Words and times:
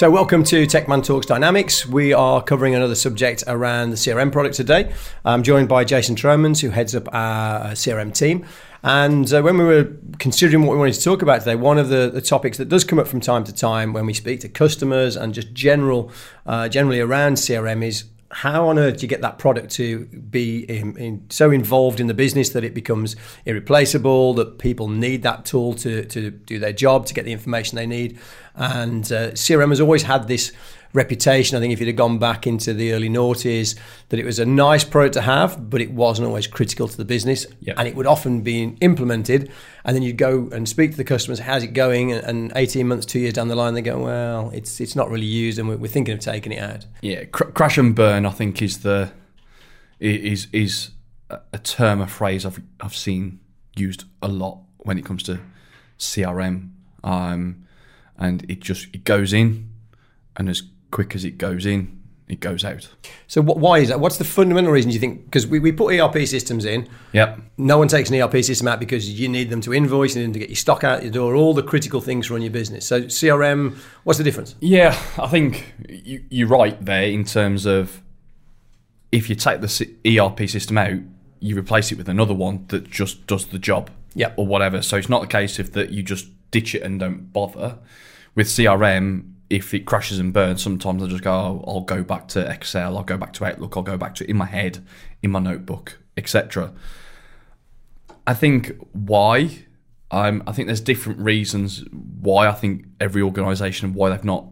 So, 0.00 0.10
welcome 0.10 0.44
to 0.44 0.66
Techman 0.66 1.04
Talks 1.04 1.26
Dynamics. 1.26 1.84
We 1.84 2.14
are 2.14 2.42
covering 2.42 2.74
another 2.74 2.94
subject 2.94 3.44
around 3.46 3.90
the 3.90 3.96
CRM 3.96 4.32
product 4.32 4.54
today. 4.54 4.94
I'm 5.26 5.42
joined 5.42 5.68
by 5.68 5.84
Jason 5.84 6.16
Tromans, 6.16 6.62
who 6.62 6.70
heads 6.70 6.94
up 6.94 7.06
our 7.12 7.72
CRM 7.72 8.14
team. 8.14 8.46
And 8.82 9.30
uh, 9.30 9.42
when 9.42 9.58
we 9.58 9.64
were 9.64 9.92
considering 10.18 10.64
what 10.64 10.72
we 10.72 10.78
wanted 10.78 10.94
to 10.94 11.02
talk 11.02 11.20
about 11.20 11.40
today, 11.40 11.54
one 11.54 11.76
of 11.76 11.90
the, 11.90 12.08
the, 12.10 12.22
topics 12.22 12.56
that 12.56 12.70
does 12.70 12.82
come 12.82 12.98
up 12.98 13.08
from 13.08 13.20
time 13.20 13.44
to 13.44 13.54
time 13.54 13.92
when 13.92 14.06
we 14.06 14.14
speak 14.14 14.40
to 14.40 14.48
customers 14.48 15.16
and 15.16 15.34
just 15.34 15.52
general, 15.52 16.10
uh, 16.46 16.66
generally 16.66 17.00
around 17.00 17.34
CRM 17.34 17.84
is 17.84 18.04
how 18.32 18.68
on 18.68 18.78
earth 18.78 18.98
do 18.98 19.02
you 19.02 19.08
get 19.08 19.22
that 19.22 19.38
product 19.38 19.70
to 19.72 20.06
be 20.06 20.60
in, 20.60 20.96
in, 20.96 21.26
so 21.30 21.50
involved 21.50 21.98
in 21.98 22.06
the 22.06 22.14
business 22.14 22.50
that 22.50 22.62
it 22.62 22.74
becomes 22.74 23.16
irreplaceable, 23.44 24.34
that 24.34 24.58
people 24.58 24.88
need 24.88 25.22
that 25.24 25.44
tool 25.44 25.74
to, 25.74 26.04
to 26.04 26.30
do 26.30 26.58
their 26.58 26.72
job, 26.72 27.06
to 27.06 27.14
get 27.14 27.24
the 27.24 27.32
information 27.32 27.76
they 27.76 27.86
need? 27.86 28.18
And 28.54 29.04
uh, 29.10 29.30
CRM 29.32 29.70
has 29.70 29.80
always 29.80 30.04
had 30.04 30.28
this 30.28 30.52
reputation. 30.92 31.56
I 31.56 31.60
think 31.60 31.72
if 31.72 31.80
you'd 31.80 31.86
have 31.86 31.96
gone 31.96 32.18
back 32.18 32.46
into 32.46 32.74
the 32.74 32.92
early 32.92 33.08
noughties, 33.08 33.78
that 34.08 34.18
it 34.18 34.24
was 34.24 34.38
a 34.38 34.44
nice 34.44 34.84
product 34.84 35.14
to 35.14 35.20
have, 35.20 35.70
but 35.70 35.80
it 35.80 35.90
wasn't 35.92 36.26
always 36.26 36.46
critical 36.46 36.88
to 36.88 36.96
the 36.96 37.04
business. 37.04 37.46
Yep. 37.60 37.76
And 37.78 37.88
it 37.88 37.94
would 37.94 38.06
often 38.06 38.42
be 38.42 38.76
implemented, 38.80 39.50
and 39.84 39.94
then 39.94 40.02
you'd 40.02 40.18
go 40.18 40.48
and 40.52 40.68
speak 40.68 40.92
to 40.92 40.96
the 40.96 41.04
customers, 41.04 41.38
how's 41.38 41.62
it 41.62 41.72
going? 41.74 42.12
And 42.12 42.52
18 42.56 42.86
months, 42.86 43.06
two 43.06 43.20
years 43.20 43.34
down 43.34 43.48
the 43.48 43.56
line, 43.56 43.74
they 43.74 43.82
go, 43.82 43.98
well, 43.98 44.50
it's 44.52 44.80
it's 44.80 44.96
not 44.96 45.10
really 45.10 45.26
used, 45.26 45.58
and 45.58 45.68
we're, 45.68 45.76
we're 45.76 45.88
thinking 45.88 46.14
of 46.14 46.20
taking 46.20 46.52
it 46.52 46.62
out. 46.62 46.86
Yeah, 47.02 47.24
cr- 47.24 47.44
crash 47.44 47.78
and 47.78 47.94
burn, 47.94 48.26
I 48.26 48.30
think, 48.30 48.62
is 48.62 48.78
the 48.78 49.12
is 50.00 50.48
is 50.52 50.90
a 51.28 51.58
term, 51.58 52.00
a 52.00 52.06
phrase 52.06 52.44
I've 52.44 52.60
I've 52.80 52.96
seen 52.96 53.40
used 53.76 54.04
a 54.20 54.28
lot 54.28 54.58
when 54.78 54.98
it 54.98 55.04
comes 55.04 55.22
to 55.24 55.40
CRM. 55.98 56.70
Um, 57.04 57.66
and 58.20 58.48
it 58.50 58.60
just 58.60 58.88
it 58.92 59.04
goes 59.04 59.32
in, 59.32 59.70
and 60.36 60.48
as 60.48 60.62
quick 60.90 61.14
as 61.14 61.24
it 61.24 61.38
goes 61.38 61.66
in, 61.66 62.00
it 62.30 62.38
goes 62.38 62.64
out. 62.64 62.88
So 63.26 63.40
what, 63.40 63.58
why 63.58 63.78
is 63.78 63.88
that? 63.88 63.98
What's 63.98 64.18
the 64.18 64.24
fundamental 64.24 64.70
reason 64.70 64.92
you 64.92 65.00
think? 65.00 65.24
Because 65.24 65.48
we, 65.48 65.58
we 65.58 65.72
put 65.72 65.98
ERP 65.98 66.26
systems 66.26 66.64
in. 66.64 66.88
Yep. 67.12 67.40
No 67.58 67.76
one 67.78 67.88
takes 67.88 68.08
an 68.08 68.20
ERP 68.20 68.44
system 68.44 68.68
out 68.68 68.78
because 68.78 69.10
you 69.10 69.28
need 69.28 69.50
them 69.50 69.60
to 69.62 69.74
invoice, 69.74 70.14
you 70.14 70.20
need 70.20 70.26
them 70.26 70.32
to 70.34 70.38
get 70.38 70.48
your 70.48 70.56
stock 70.56 70.84
out 70.84 71.02
your 71.02 71.10
door, 71.10 71.34
all 71.34 71.54
the 71.54 71.62
critical 71.62 72.00
things 72.00 72.28
to 72.28 72.34
run 72.34 72.42
your 72.42 72.52
business. 72.52 72.86
So 72.86 73.02
CRM, 73.02 73.76
what's 74.04 74.18
the 74.18 74.24
difference? 74.24 74.54
Yeah, 74.60 74.96
I 75.18 75.26
think 75.26 75.74
you, 75.88 76.24
you're 76.30 76.48
right 76.48 76.82
there 76.84 77.04
in 77.04 77.24
terms 77.24 77.66
of 77.66 78.00
if 79.10 79.28
you 79.28 79.34
take 79.34 79.60
the 79.60 80.18
ERP 80.18 80.48
system 80.48 80.78
out, 80.78 80.98
you 81.40 81.58
replace 81.58 81.90
it 81.90 81.98
with 81.98 82.08
another 82.08 82.34
one 82.34 82.64
that 82.68 82.88
just 82.88 83.26
does 83.26 83.46
the 83.46 83.58
job. 83.58 83.90
Yeah. 84.14 84.32
Or 84.36 84.46
whatever. 84.46 84.82
So 84.82 84.96
it's 84.96 85.08
not 85.08 85.24
a 85.24 85.26
case 85.26 85.58
of 85.58 85.72
that 85.72 85.90
you 85.90 86.02
just 86.02 86.28
ditch 86.50 86.74
it 86.74 86.82
and 86.82 87.00
don't 87.00 87.32
bother. 87.32 87.78
With 88.34 88.46
CRM, 88.46 89.32
if 89.50 89.74
it 89.74 89.80
crashes 89.80 90.20
and 90.20 90.32
burns, 90.32 90.62
sometimes 90.62 91.02
I 91.02 91.08
just 91.08 91.24
go, 91.24 91.32
oh, 91.32 91.64
I'll 91.66 91.80
go 91.80 92.04
back 92.04 92.28
to 92.28 92.50
Excel, 92.50 92.96
I'll 92.96 93.02
go 93.02 93.16
back 93.16 93.32
to 93.34 93.44
Outlook, 93.44 93.76
I'll 93.76 93.82
go 93.82 93.98
back 93.98 94.14
to 94.16 94.30
in 94.30 94.36
my 94.36 94.46
head, 94.46 94.78
in 95.22 95.32
my 95.32 95.40
notebook, 95.40 95.98
etc. 96.16 96.72
I 98.26 98.34
think 98.34 98.72
why. 98.92 99.66
Um, 100.12 100.42
I 100.44 100.52
think 100.52 100.66
there's 100.66 100.80
different 100.80 101.20
reasons 101.20 101.84
why 101.92 102.48
I 102.48 102.52
think 102.52 102.84
every 103.00 103.22
organisation 103.22 103.94
why 103.94 104.10
they've 104.10 104.24
not 104.24 104.46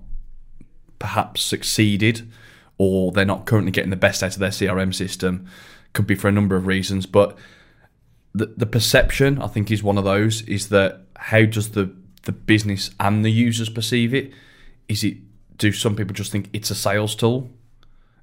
perhaps 1.01 1.43
succeeded 1.43 2.31
or 2.77 3.11
they're 3.11 3.25
not 3.25 3.45
currently 3.45 3.73
getting 3.73 3.91
the 3.91 3.97
best 3.97 4.23
out 4.23 4.35
of 4.35 4.39
their 4.39 4.51
CRM 4.51 4.95
system 4.95 5.47
could 5.93 6.07
be 6.07 6.15
for 6.15 6.29
a 6.29 6.33
number 6.33 6.55
of 6.55 6.67
reasons. 6.67 7.07
But 7.07 7.37
the, 8.33 8.47
the 8.57 8.67
perception, 8.67 9.43
I 9.43 9.49
think, 9.49 9.71
is 9.73 9.83
one 9.83 9.99
of 9.99 10.05
those 10.05 10.43
is 10.43 10.69
that 10.69 11.01
how 11.17 11.45
does 11.45 11.71
the, 11.71 11.93
the 12.23 12.33
business 12.33 12.91
and 13.01 13.25
the 13.25 13.33
users 13.33 13.69
perceive 13.69 14.15
it? 14.15 14.33
Is 14.89 15.05
it 15.05 15.19
do 15.57 15.73
some 15.73 15.97
people 15.97 16.15
just 16.15 16.33
think 16.33 16.49
it's 16.53 16.71
a 16.71 16.75
sales 16.75 17.15
tool? 17.15 17.51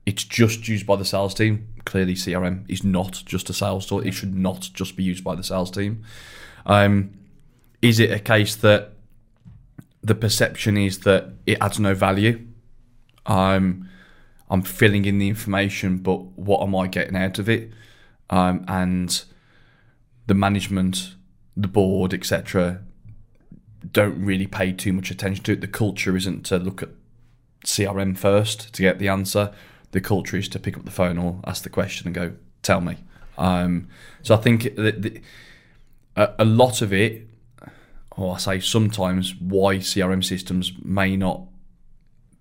It's 0.06 0.24
just 0.24 0.68
used 0.68 0.86
by 0.86 0.96
the 0.96 1.06
sales 1.06 1.34
team. 1.34 1.68
Clearly, 1.86 2.14
CRM 2.14 2.66
is 2.70 2.84
not 2.84 3.24
just 3.26 3.50
a 3.50 3.54
sales 3.54 3.86
tool. 3.86 4.00
It 4.02 4.14
should 4.14 4.36
not 4.36 4.70
just 4.74 4.96
be 4.96 5.04
used 5.04 5.24
by 5.24 5.36
the 5.36 5.44
sales 5.44 5.72
team. 5.72 6.04
Um, 6.66 7.14
is 7.82 8.00
it 8.00 8.12
a 8.12 8.20
case 8.20 8.56
that 8.58 8.94
the 10.02 10.16
perception 10.16 10.78
is 10.78 11.00
that 11.00 11.34
it 11.46 11.58
adds 11.62 11.80
no 11.80 11.94
value? 11.94 12.46
Um, 13.26 13.90
I'm 14.50 14.62
filling 14.62 15.06
in 15.06 15.18
the 15.18 15.28
information, 15.28 15.98
but 15.98 16.18
what 16.38 16.62
am 16.62 16.76
I 16.76 16.88
getting 16.88 17.16
out 17.16 17.40
of 17.40 17.50
it? 17.50 17.72
Um, 18.30 18.64
and 18.68 19.24
the 20.28 20.34
management, 20.34 21.16
the 21.58 21.68
board, 21.68 22.14
etc., 22.14 22.82
don't 23.92 24.24
really 24.24 24.48
pay 24.48 24.72
too 24.72 24.94
much 24.94 25.12
attention 25.12 25.44
to 25.46 25.54
it. 25.54 25.62
The 25.62 25.68
culture 25.68 26.16
isn't 26.16 26.46
to 26.48 26.58
look 26.58 26.84
at 26.84 26.90
CRM 27.66 28.18
first 28.18 28.74
to 28.74 28.82
get 28.82 29.00
the 29.00 29.08
answer. 29.08 29.52
The 29.92 30.02
culture 30.02 30.38
is 30.38 30.48
to 30.50 30.60
pick 30.60 30.78
up 30.78 30.86
the 30.86 30.92
phone 30.92 31.18
or 31.18 31.40
ask 31.46 31.64
the 31.64 31.70
question 31.70 32.08
and 32.08 32.16
go, 32.16 32.34
"Tell 32.62 32.82
me." 32.82 32.98
Um, 33.38 33.88
so 34.22 34.36
I 34.36 34.38
think 34.38 34.76
that 34.76 35.02
the, 35.02 35.22
a, 36.16 36.34
a 36.40 36.46
lot 36.46 36.82
of 36.82 36.94
it, 36.94 37.28
or 38.12 38.36
I 38.36 38.38
say 38.38 38.60
sometimes, 38.60 39.36
why 39.36 39.78
CRM 39.78 40.24
systems 40.24 40.74
may 40.84 41.16
not 41.18 41.42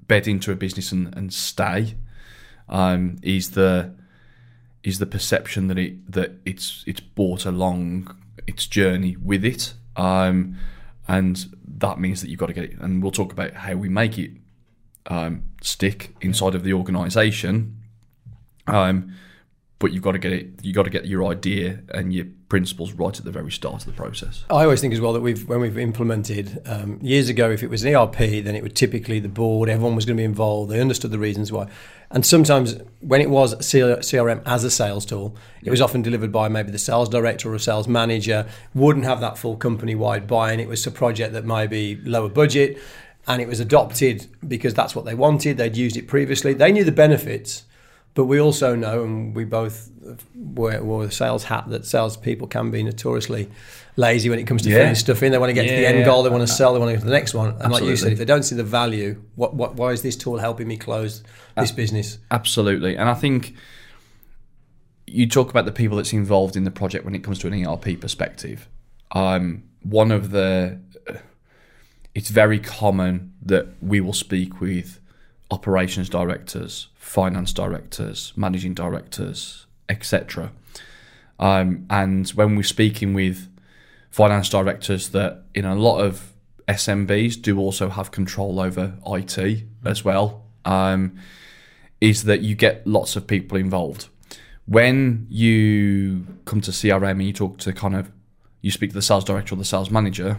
bed 0.07 0.29
into 0.29 0.53
a 0.53 0.57
business 0.57 0.93
and, 0.93 1.15
and 1.17 1.33
stay, 1.33 1.95
um, 2.69 3.17
is 3.23 3.53
the 3.53 3.95
is 4.83 4.99
the 4.99 5.07
perception 5.07 5.69
that 5.69 5.79
it 5.79 6.13
that 6.13 6.33
it's 6.45 6.85
it's 6.87 7.01
brought 7.01 7.47
along 7.47 8.17
its 8.47 8.67
journey 8.67 9.17
with 9.17 9.45
it. 9.45 9.75
Um, 9.97 10.57
and 11.07 11.47
that 11.79 11.99
means 11.99 12.21
that 12.21 12.31
you've 12.31 12.39
got 12.41 12.47
to 12.47 12.53
get 12.53 12.65
it. 12.65 12.79
And 12.79 13.03
we'll 13.03 13.13
talk 13.13 13.33
about 13.33 13.53
how 13.53 13.75
we 13.75 13.89
make 13.89 14.19
it 14.19 14.31
um, 15.07 15.45
stick 15.61 16.15
inside 16.21 16.55
of 16.55 16.65
the 16.65 16.73
organisation. 16.73 17.77
Um, 18.67 19.15
but 19.85 19.93
you've 19.93 20.03
got 20.03 20.13
to 20.13 20.19
get 20.19 20.33
it. 20.33 20.49
You've 20.63 20.75
got 20.75 20.85
to 20.85 20.91
get 20.91 21.05
your 21.05 21.27
idea 21.27 21.79
and 21.93 22.11
your 22.11 22.25
principles 22.49 22.95
right 22.95 23.19
at 23.19 23.23
the 23.23 23.31
very 23.31 23.53
start 23.53 23.83
of 23.83 23.85
the 23.85 23.93
process. 23.93 24.43
I 24.49 24.63
always 24.63 24.81
think 24.81 24.95
as 24.95 25.01
well 25.03 25.13
that 25.13 25.21
we've 25.21 25.47
when 25.47 25.61
we've 25.61 25.77
implemented 25.77 26.63
um, 26.65 26.99
years 27.03 27.29
ago, 27.29 27.51
if 27.51 27.63
it 27.63 27.69
was 27.69 27.85
an 27.85 27.95
ERP, 27.95 28.17
then 28.17 28.57
it 28.57 28.63
would 28.63 28.75
typically 28.75 29.21
the 29.21 29.29
board, 29.29 29.69
everyone 29.69 29.95
was 29.95 30.07
going 30.07 30.17
to 30.17 30.21
be 30.23 30.25
involved. 30.25 30.71
They 30.71 30.81
understood 30.81 31.11
the 31.11 31.19
reasons 31.19 31.53
why. 31.53 31.69
And 32.11 32.25
sometimes 32.25 32.79
when 33.01 33.21
it 33.21 33.29
was 33.29 33.55
CRM 33.57 34.43
as 34.47 34.65
a 34.65 34.71
sales 34.71 35.05
tool, 35.05 35.37
it 35.63 35.69
was 35.69 35.83
often 35.83 36.01
delivered 36.01 36.33
by 36.33 36.49
maybe 36.49 36.71
the 36.71 36.79
sales 36.79 37.11
director 37.11 37.53
or 37.53 37.55
a 37.55 37.61
sales 37.61 37.87
manager. 37.87 38.47
Wouldn't 38.75 39.05
have 39.05 39.21
that 39.21 39.37
full 39.37 39.59
company 39.59 39.95
wide 39.95 40.27
buy-in. 40.27 40.61
It 40.61 40.69
was 40.69 40.87
a 40.87 40.91
project 40.91 41.35
that 41.35 41.45
might 41.45 41.69
be 41.69 41.97
lower 41.97 42.31
budget, 42.31 42.79
and 43.27 43.43
it 43.43 43.49
was 43.49 43.61
adopted 43.61 44.29
because 44.49 44.73
that's 44.73 44.97
what 44.97 45.05
they 45.05 45.15
wanted. 45.15 45.59
They'd 45.59 45.77
used 45.77 45.99
it 45.99 46.09
previously. 46.09 46.55
They 46.55 46.73
knew 46.73 46.85
the 46.85 46.91
benefits 46.91 47.65
but 48.15 48.27
we 48.27 48.41
also 48.41 48.77
know, 48.77 49.03
and 49.03 49.35
we 49.35 49.45
both 49.45 49.91
wear, 50.35 50.83
wore 50.83 51.05
the 51.05 51.13
sales 51.13 51.45
hat, 51.45 51.69
that 51.69 51.85
salespeople 51.85 52.47
can 52.47 52.71
be 52.71 52.83
notoriously 52.83 53.51
lazy 53.97 54.31
when 54.31 54.39
it 54.39 54.45
comes 54.45 54.63
to 54.63 54.71
yeah. 54.71 54.79
filling 54.79 54.95
stuff 54.95 55.23
in. 55.23 55.33
They 55.33 55.39
want 55.39 55.51
to 55.51 55.55
get 55.55 55.65
yeah. 55.67 55.73
to 55.73 55.77
the 55.81 55.89
end 55.89 56.05
goal, 56.05 56.23
they 56.23 56.31
want 56.31 56.47
to 56.47 56.53
sell, 56.53 56.73
they 56.73 56.79
want 56.79 56.91
to 56.91 56.95
go 56.95 57.01
to 57.01 57.07
the 57.07 57.13
next 57.13 57.35
one. 57.35 57.49
And 57.49 57.57
Absolutely. 57.63 57.87
like 57.87 57.91
you 57.91 57.97
said, 57.97 58.13
if 58.13 58.19
they 58.19 58.25
don't 58.25 58.45
see 58.45 58.55
the 58.55 58.65
value, 58.65 59.21
what, 59.35 59.55
what, 59.55 59.75
why 59.75 59.91
is 59.91 60.03
this 60.03 60.15
tool 60.15 60.39
helping 60.39 60.69
me 60.69 60.77
close 60.77 61.25
this 61.57 61.73
uh, 61.73 61.75
business? 61.75 62.19
Absolutely. 62.31 62.97
And 62.97 63.09
I 63.09 63.15
think 63.15 63.55
you 65.07 65.29
talk 65.29 65.51
about 65.51 65.65
the 65.65 65.73
people 65.73 65.97
that's 65.97 66.13
involved 66.13 66.57
in 66.57 66.63
the 66.63 66.71
project 66.71 67.05
when 67.05 67.17
it 67.17 67.25
comes 67.25 67.41
to 67.41 67.49
an 67.49 67.67
ERP 67.67 68.01
perspective. 68.01 68.69
Um, 69.11 69.65
one 69.83 70.13
of 70.13 70.31
the, 70.31 70.81
it's 72.15 72.31
very 72.31 72.61
common 72.61 73.35
that 73.43 73.67
we 73.83 74.01
will 74.01 74.13
speak 74.13 74.61
with 74.61 75.01
operations 75.51 76.09
directors, 76.09 76.89
finance 76.95 77.53
directors, 77.53 78.33
managing 78.37 78.75
directors, 78.75 79.67
etc. 79.89 80.53
Um, 81.39 81.87
and 81.91 82.29
when 82.31 82.57
we're 82.57 82.63
speaking 82.63 83.15
with 83.15 83.49
finance 84.11 84.49
directors 84.49 85.11
that 85.11 85.43
in 85.55 85.65
a 85.65 85.75
lot 85.75 85.99
of 85.99 86.33
SMBs 86.69 87.41
do 87.43 87.59
also 87.59 87.89
have 87.89 88.11
control 88.11 88.61
over 88.61 88.95
IT 89.07 89.27
mm-hmm. 89.37 89.89
as 89.89 90.05
well, 90.05 90.45
um, 90.65 91.17
is 92.01 92.25
that 92.25 92.41
you 92.41 92.55
get 92.55 92.87
lots 92.87 93.17
of 93.17 93.27
people 93.27 93.59
involved. 93.59 94.09
When 94.67 95.27
you 95.29 96.27
come 96.47 96.61
to 96.63 96.71
CRM 96.71 97.11
and 97.11 97.23
you 97.23 97.33
talk 97.33 97.59
to 97.59 97.73
kind 97.73 97.95
of, 97.97 98.11
you 98.63 98.71
speak 98.71 98.91
to 98.91 98.95
the 98.95 99.03
sales 99.03 99.25
director 99.25 99.55
or 99.55 99.59
the 99.59 99.65
sales 99.65 99.91
manager, 99.91 100.39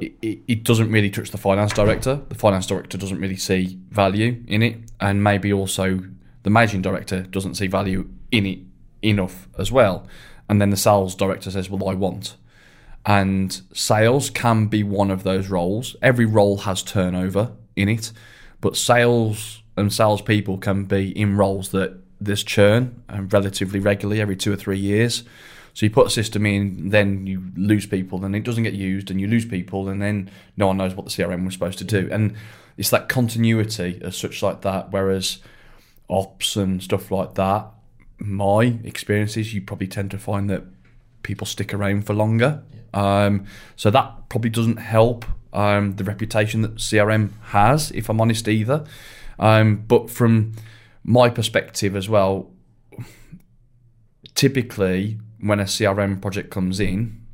it, 0.00 0.38
it, 0.48 0.64
doesn't 0.64 0.90
really 0.90 1.10
touch 1.10 1.30
the 1.30 1.38
finance 1.38 1.72
director. 1.72 2.20
The 2.28 2.34
finance 2.34 2.66
director 2.66 2.98
doesn't 2.98 3.18
really 3.18 3.36
see 3.36 3.78
value 3.90 4.42
in 4.46 4.62
it, 4.62 4.78
and 5.00 5.22
maybe 5.22 5.52
also 5.52 6.00
the 6.42 6.50
managing 6.50 6.82
director 6.82 7.22
doesn't 7.22 7.54
see 7.54 7.66
value 7.66 8.08
in 8.30 8.46
it 8.46 8.58
enough 9.02 9.48
as 9.58 9.70
well. 9.70 10.06
And 10.48 10.60
then 10.60 10.70
the 10.70 10.76
sales 10.76 11.14
director 11.14 11.50
says, 11.50 11.70
"Well, 11.70 11.88
I 11.88 11.94
want." 11.94 12.36
And 13.06 13.60
sales 13.72 14.28
can 14.30 14.66
be 14.66 14.82
one 14.82 15.10
of 15.10 15.22
those 15.22 15.48
roles. 15.48 15.96
Every 16.02 16.26
role 16.26 16.58
has 16.58 16.82
turnover 16.82 17.52
in 17.76 17.88
it, 17.88 18.12
but 18.60 18.76
sales 18.76 19.62
and 19.76 19.92
salespeople 19.92 20.58
can 20.58 20.84
be 20.84 21.10
in 21.18 21.36
roles 21.36 21.70
that 21.70 21.98
there's 22.20 22.44
churn 22.44 23.02
and 23.08 23.32
relatively 23.32 23.80
regularly 23.80 24.20
every 24.20 24.36
two 24.36 24.52
or 24.52 24.56
three 24.56 24.78
years. 24.78 25.24
So 25.74 25.86
you 25.86 25.90
put 25.90 26.06
a 26.06 26.10
system 26.10 26.46
in, 26.46 26.90
then 26.90 27.26
you 27.26 27.50
lose 27.56 27.86
people, 27.86 28.18
then 28.18 28.34
it 28.34 28.44
doesn't 28.44 28.64
get 28.64 28.74
used, 28.74 29.10
and 29.10 29.20
you 29.20 29.26
lose 29.26 29.44
people, 29.44 29.88
and 29.88 30.00
then 30.00 30.30
no 30.56 30.66
one 30.66 30.76
knows 30.76 30.94
what 30.94 31.06
the 31.06 31.10
CRM 31.10 31.44
was 31.44 31.54
supposed 31.54 31.78
to 31.78 31.84
do. 31.84 32.08
And 32.10 32.34
it's 32.76 32.90
that 32.90 33.08
continuity 33.08 34.00
as 34.02 34.16
such 34.16 34.42
like 34.42 34.62
that. 34.62 34.90
Whereas 34.90 35.38
ops 36.08 36.56
and 36.56 36.82
stuff 36.82 37.10
like 37.10 37.34
that, 37.34 37.68
my 38.18 38.78
experiences, 38.84 39.54
you 39.54 39.62
probably 39.62 39.86
tend 39.86 40.10
to 40.10 40.18
find 40.18 40.50
that 40.50 40.64
people 41.22 41.46
stick 41.46 41.72
around 41.72 42.06
for 42.06 42.14
longer. 42.14 42.62
Um, 42.92 43.46
so 43.76 43.90
that 43.90 44.28
probably 44.28 44.50
doesn't 44.50 44.78
help 44.78 45.24
um, 45.52 45.96
the 45.96 46.04
reputation 46.04 46.62
that 46.62 46.76
CRM 46.76 47.30
has, 47.46 47.90
if 47.92 48.08
I'm 48.08 48.20
honest, 48.20 48.48
either. 48.48 48.84
Um, 49.38 49.84
but 49.86 50.10
from 50.10 50.52
my 51.04 51.30
perspective 51.30 51.96
as 51.96 52.08
well, 52.08 52.50
typically 54.34 55.18
when 55.40 55.60
a 55.60 55.64
CRM 55.64 56.20
project 56.20 56.50
comes 56.50 56.80
in, 56.80 57.24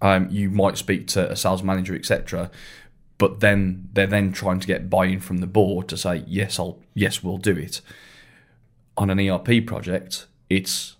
um, 0.00 0.28
you 0.30 0.50
might 0.50 0.76
speak 0.76 1.06
to 1.08 1.30
a 1.30 1.36
sales 1.36 1.62
manager, 1.62 1.94
etc. 1.94 2.50
But 3.18 3.40
then 3.40 3.88
they're 3.92 4.06
then 4.06 4.32
trying 4.32 4.60
to 4.60 4.66
get 4.66 4.90
buy-in 4.90 5.20
from 5.20 5.38
the 5.38 5.46
board 5.46 5.88
to 5.88 5.96
say 5.96 6.24
yes, 6.26 6.58
I'll 6.58 6.80
yes, 6.94 7.22
we'll 7.22 7.38
do 7.38 7.56
it. 7.56 7.80
On 8.96 9.10
an 9.10 9.20
ERP 9.20 9.66
project, 9.66 10.26
it's 10.50 10.96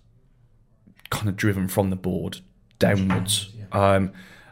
kind 1.09 1.29
of 1.29 1.35
driven 1.35 1.67
from 1.67 1.89
the 1.89 1.95
board 1.95 2.39
downwards, 2.79 3.51
um, 3.71 4.11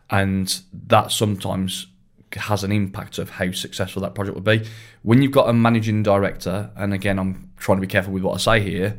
and 0.10 0.62
that 0.74 1.12
sometimes 1.12 1.88
has 2.34 2.63
an 2.63 2.72
impact 2.72 3.18
of 3.18 3.31
how 3.31 3.52
successful 3.52 4.02
that 4.02 4.16
project 4.16 4.36
will 4.36 4.42
be. 4.42 4.66
When 5.02 5.22
you've 5.22 5.31
got 5.31 5.50
a 5.50 5.54
managing 5.54 6.04
director, 6.04 6.72
and 6.75 6.94
again, 6.94 7.19
I'm 7.19 7.52
trying 7.58 7.78
to 7.78 7.81
be 7.81 7.88
careful 7.88 8.13
with 8.13 8.24
what 8.24 8.36
I 8.36 8.38
say 8.38 8.69
here, 8.69 8.98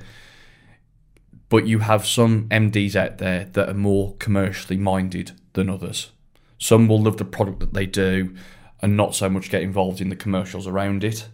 but 1.53 1.67
you 1.67 1.81
have 1.81 2.07
some 2.07 2.49
MDs 2.49 2.97
out 2.97 3.19
there 3.19 3.45
that 3.53 3.69
are 3.69 3.75
more 3.75 4.15
commercially 4.15 4.79
minded 4.79 5.33
than 5.53 5.69
others. 5.69 6.11
Some 6.57 6.89
will 6.89 7.03
love 7.03 7.19
the 7.19 7.27
product 7.27 7.61
that 7.61 7.75
they 7.75 7.85
do 7.85 8.35
and 8.81 8.97
not 8.97 9.15
so 9.15 9.29
much 9.29 9.51
get 9.51 9.61
involved 9.61 10.01
in 10.01 10.09
the 10.09 10.17
commercials 10.17 10.67
around 10.67 11.05
it. 11.05 11.29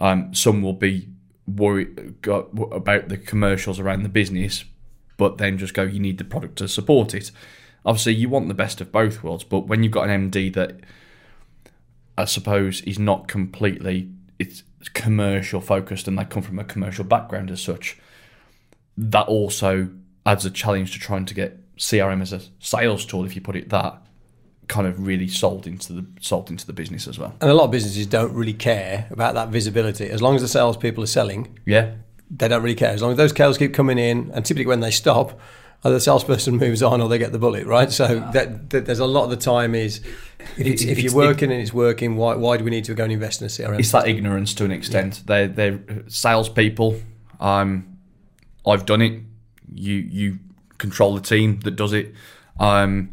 Um, 0.00 0.34
some 0.34 0.60
will 0.60 0.72
be 0.72 1.08
worried 1.46 2.16
about 2.26 3.08
the 3.10 3.16
commercials 3.16 3.78
around 3.78 4.02
the 4.02 4.08
business, 4.08 4.64
but 5.18 5.38
then 5.38 5.56
just 5.56 5.72
go, 5.72 5.84
you 5.84 6.00
need 6.00 6.18
the 6.18 6.24
product 6.24 6.56
to 6.56 6.66
support 6.66 7.14
it. 7.14 7.30
Obviously, 7.86 8.14
you 8.14 8.28
want 8.28 8.48
the 8.48 8.54
best 8.54 8.80
of 8.80 8.90
both 8.90 9.22
worlds, 9.22 9.44
but 9.44 9.68
when 9.68 9.84
you've 9.84 9.92
got 9.92 10.10
an 10.10 10.32
MD 10.32 10.52
that 10.54 10.80
I 12.18 12.24
suppose 12.24 12.80
is 12.80 12.98
not 12.98 13.28
completely 13.28 14.10
it's 14.36 14.64
commercial 14.94 15.60
focused 15.60 16.08
and 16.08 16.18
they 16.18 16.24
come 16.24 16.42
from 16.42 16.58
a 16.58 16.64
commercial 16.64 17.04
background 17.04 17.52
as 17.52 17.62
such, 17.62 18.00
that 18.96 19.26
also 19.26 19.88
adds 20.26 20.44
a 20.44 20.50
challenge 20.50 20.92
to 20.92 20.98
trying 20.98 21.24
to 21.26 21.34
get 21.34 21.58
CRM 21.76 22.22
as 22.22 22.32
a 22.32 22.40
sales 22.60 23.04
tool, 23.04 23.24
if 23.24 23.34
you 23.34 23.40
put 23.42 23.56
it 23.56 23.68
that, 23.70 24.00
kind 24.68 24.86
of 24.86 25.06
really 25.06 25.28
sold 25.28 25.66
into 25.66 25.92
the 25.92 26.06
sold 26.20 26.48
into 26.50 26.66
the 26.66 26.72
business 26.72 27.06
as 27.06 27.18
well. 27.18 27.34
And 27.40 27.50
a 27.50 27.54
lot 27.54 27.64
of 27.64 27.70
businesses 27.70 28.06
don't 28.06 28.32
really 28.32 28.54
care 28.54 29.06
about 29.10 29.34
that 29.34 29.48
visibility. 29.50 30.08
As 30.08 30.22
long 30.22 30.36
as 30.36 30.42
the 30.42 30.48
salespeople 30.48 31.04
are 31.04 31.08
selling, 31.08 31.58
Yeah. 31.66 31.92
they 32.30 32.48
don't 32.48 32.62
really 32.62 32.74
care. 32.76 32.90
As 32.90 33.02
long 33.02 33.10
as 33.10 33.16
those 33.18 33.36
sales 33.36 33.58
keep 33.58 33.74
coming 33.74 33.98
in, 33.98 34.30
and 34.32 34.44
typically 34.44 34.66
when 34.66 34.80
they 34.80 34.90
stop, 34.90 35.38
either 35.84 35.96
the 35.96 36.00
salesperson 36.00 36.56
moves 36.58 36.82
on 36.82 37.02
or 37.02 37.08
they 37.10 37.18
get 37.18 37.32
the 37.32 37.38
bullet, 37.38 37.66
right? 37.66 37.90
So 37.92 38.20
that, 38.32 38.70
that 38.70 38.86
there's 38.86 39.00
a 39.00 39.06
lot 39.06 39.24
of 39.24 39.30
the 39.30 39.36
time 39.36 39.74
is 39.74 39.98
if, 40.56 40.66
it's, 40.66 40.82
if 40.82 40.98
you're 41.02 41.14
working 41.14 41.52
and 41.52 41.60
it's 41.60 41.74
working, 41.74 42.16
why, 42.16 42.34
why 42.36 42.56
do 42.56 42.64
we 42.64 42.70
need 42.70 42.84
to 42.84 42.94
go 42.94 43.04
and 43.04 43.12
invest 43.12 43.42
in 43.42 43.46
a 43.46 43.50
CRM? 43.50 43.78
It's 43.78 43.90
that 43.92 44.08
ignorance 44.08 44.54
to 44.54 44.64
an 44.64 44.70
extent. 44.70 45.22
They're 45.26 45.48
they're 45.48 45.80
salespeople. 46.06 47.00
Um, 47.40 47.93
I've 48.66 48.86
done 48.86 49.02
it. 49.02 49.22
You 49.72 49.94
you 49.94 50.38
control 50.78 51.14
the 51.14 51.20
team 51.20 51.60
that 51.60 51.72
does 51.72 51.92
it. 51.92 52.14
Um, 52.58 53.10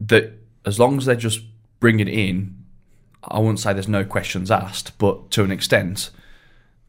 that 0.00 0.32
as 0.64 0.78
long 0.78 0.98
as 0.98 1.04
they're 1.04 1.16
just 1.16 1.40
bringing 1.78 2.08
it 2.08 2.14
in, 2.14 2.64
I 3.22 3.38
wouldn't 3.38 3.60
say 3.60 3.72
there's 3.72 3.88
no 3.88 4.04
questions 4.04 4.50
asked, 4.50 4.96
but 4.98 5.30
to 5.32 5.44
an 5.44 5.50
extent, 5.50 6.10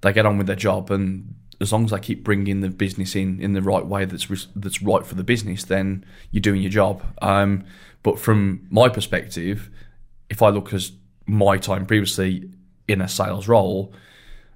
they 0.01 0.13
get 0.13 0.25
on 0.25 0.37
with 0.37 0.47
their 0.47 0.55
job, 0.55 0.91
and 0.91 1.35
as 1.59 1.71
long 1.71 1.85
as 1.85 1.91
they 1.91 1.99
keep 1.99 2.23
bringing 2.23 2.61
the 2.61 2.69
business 2.69 3.15
in 3.15 3.39
in 3.39 3.53
the 3.53 3.61
right 3.61 3.85
way 3.85 4.05
that's 4.05 4.29
res- 4.29 4.47
that's 4.55 4.81
right 4.81 5.05
for 5.05 5.15
the 5.15 5.23
business, 5.23 5.63
then 5.63 6.05
you're 6.31 6.41
doing 6.41 6.61
your 6.61 6.71
job. 6.71 7.03
Um, 7.21 7.65
but 8.03 8.19
from 8.19 8.67
my 8.69 8.89
perspective, 8.89 9.69
if 10.29 10.41
I 10.41 10.49
look 10.49 10.73
as 10.73 10.93
my 11.27 11.57
time 11.57 11.85
previously 11.85 12.49
in 12.87 13.01
a 13.01 13.07
sales 13.07 13.47
role, 13.47 13.93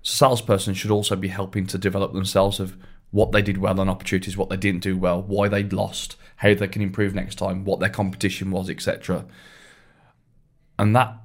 salesperson 0.01 0.73
should 0.73 0.91
also 0.91 1.15
be 1.15 1.27
helping 1.27 1.67
to 1.67 1.77
develop 1.77 2.13
themselves 2.13 2.59
of 2.59 2.75
what 3.15 3.31
they 3.31 3.41
did 3.41 3.57
well 3.57 3.79
on 3.79 3.87
opportunities, 3.87 4.35
what 4.35 4.49
they 4.49 4.57
didn't 4.57 4.83
do 4.83 4.97
well, 4.97 5.21
why 5.21 5.47
they 5.47 5.63
lost, 5.63 6.17
how 6.35 6.53
they 6.53 6.67
can 6.67 6.81
improve 6.81 7.15
next 7.15 7.35
time, 7.35 7.63
what 7.63 7.79
their 7.79 7.87
competition 7.87 8.51
was, 8.51 8.69
etc. 8.69 9.23
And 10.77 10.93
that 10.97 11.15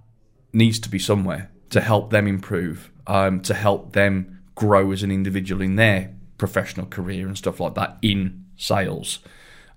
needs 0.53 0.79
to 0.79 0.89
be 0.89 1.01
somewhere 1.01 1.51
to 1.71 1.81
help 1.81 2.11
them 2.11 2.29
improve, 2.29 2.93
um, 3.09 3.41
to 3.41 3.55
help 3.55 3.93
them 3.93 4.41
grow 4.55 4.93
as 4.93 5.03
an 5.03 5.11
individual 5.11 5.61
in 5.61 5.75
their 5.75 6.15
professional 6.39 6.87
career 6.87 7.27
and 7.27 7.37
stuff 7.37 7.59
like 7.59 7.75
that 7.75 7.99
in 8.03 8.45
sales. 8.57 9.19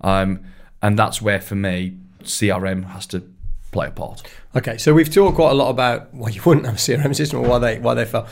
Um, 0.02 0.42
and 0.84 1.00
that's 1.00 1.20
where, 1.20 1.42
for 1.42 1.56
me, 1.56 1.98
CRM 2.22 2.92
has 2.92 3.08
to 3.08 3.28
play 3.72 3.88
a 3.88 3.92
part. 3.92 4.22
Okay, 4.56 4.78
so 4.78 4.94
we've 4.94 5.12
talked 5.12 5.36
quite 5.36 5.50
a 5.50 5.56
lot 5.56 5.72
about 5.72 6.14
why 6.14 6.30
you 6.30 6.44
wouldn't 6.46 6.68
have 6.68 6.76
a 6.76 6.78
CRM 6.78 7.16
system 7.16 7.40
or 7.40 7.50
why 7.50 7.58
they 7.58 7.80
why 7.80 7.96
they 7.96 8.06
fell. 8.06 8.28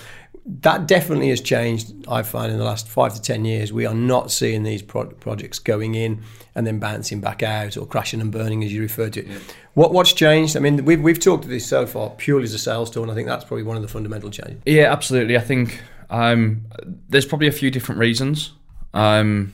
That 0.46 0.88
definitely 0.88 1.30
has 1.30 1.40
changed. 1.40 1.94
I 2.08 2.24
find 2.24 2.52
in 2.52 2.58
the 2.58 2.64
last 2.64 2.88
five 2.88 3.14
to 3.14 3.22
ten 3.22 3.46
years, 3.46 3.72
we 3.72 3.86
are 3.86 3.94
not 3.94 4.32
seeing 4.32 4.64
these 4.64 4.82
pro- 4.82 5.06
projects 5.06 5.60
going 5.60 5.94
in 5.94 6.24
and 6.56 6.66
then 6.66 6.80
bouncing 6.80 7.22
back 7.22 7.44
out 7.44 7.78
or 7.78 7.86
crashing 7.86 8.22
and 8.22 8.32
burning, 8.32 8.64
as 8.64 8.74
you 8.74 8.82
referred 8.82 9.14
to. 9.14 9.26
it. 9.26 9.56
What 9.76 9.94
what's 9.94 10.14
changed? 10.14 10.58
I 10.58 10.60
mean, 10.60 10.84
we've 10.84 11.02
we've 11.02 11.20
talked 11.20 11.44
to 11.44 11.50
this 11.50 11.66
so 11.66 11.86
far 11.86 12.10
purely 12.10 12.46
as 12.46 12.54
a 12.54 12.60
sales 12.60 12.90
tool, 12.90 13.04
and 13.04 13.12
I 13.12 13.16
think 13.16 13.28
that's 13.28 13.46
probably 13.46 13.64
one 13.64 13.76
of 13.76 13.84
the 13.84 13.88
fundamental 13.88 14.32
changes. 14.32 14.62
Yeah, 14.66 14.92
absolutely. 14.92 15.38
I 15.38 15.42
think 15.42 15.82
um, 16.10 16.66
there's 17.08 17.26
probably 17.26 17.48
a 17.48 17.54
few 17.54 17.70
different 17.70 18.00
reasons. 18.00 18.52
Um, 18.94 19.54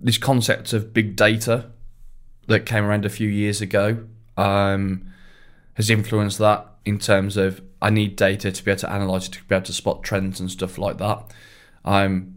this 0.00 0.16
concept 0.16 0.72
of 0.72 0.94
big 0.94 1.16
data 1.16 1.70
that 2.46 2.66
came 2.66 2.84
around 2.84 3.04
a 3.04 3.10
few 3.10 3.28
years 3.28 3.60
ago 3.60 4.04
um, 4.36 5.12
has 5.74 5.90
influenced 5.90 6.38
that 6.38 6.66
in 6.84 6.98
terms 6.98 7.36
of 7.36 7.62
I 7.82 7.90
need 7.90 8.16
data 8.16 8.52
to 8.52 8.64
be 8.64 8.70
able 8.70 8.80
to 8.80 8.90
analyze 8.90 9.28
it, 9.28 9.32
to 9.32 9.44
be 9.44 9.54
able 9.54 9.66
to 9.66 9.72
spot 9.72 10.02
trends 10.02 10.40
and 10.40 10.50
stuff 10.50 10.78
like 10.78 10.98
that, 10.98 11.32
um, 11.84 12.36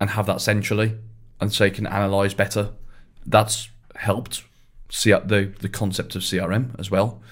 and 0.00 0.10
have 0.10 0.26
that 0.26 0.40
centrally, 0.40 0.98
and 1.40 1.52
so 1.52 1.64
you 1.64 1.70
can 1.70 1.86
analyze 1.86 2.34
better. 2.34 2.70
That's 3.24 3.68
helped 3.96 4.42
see 4.90 5.10
the 5.10 5.52
the 5.60 5.68
concept 5.68 6.14
of 6.14 6.22
CRM 6.22 6.78
as 6.78 6.90
well. 6.90 7.22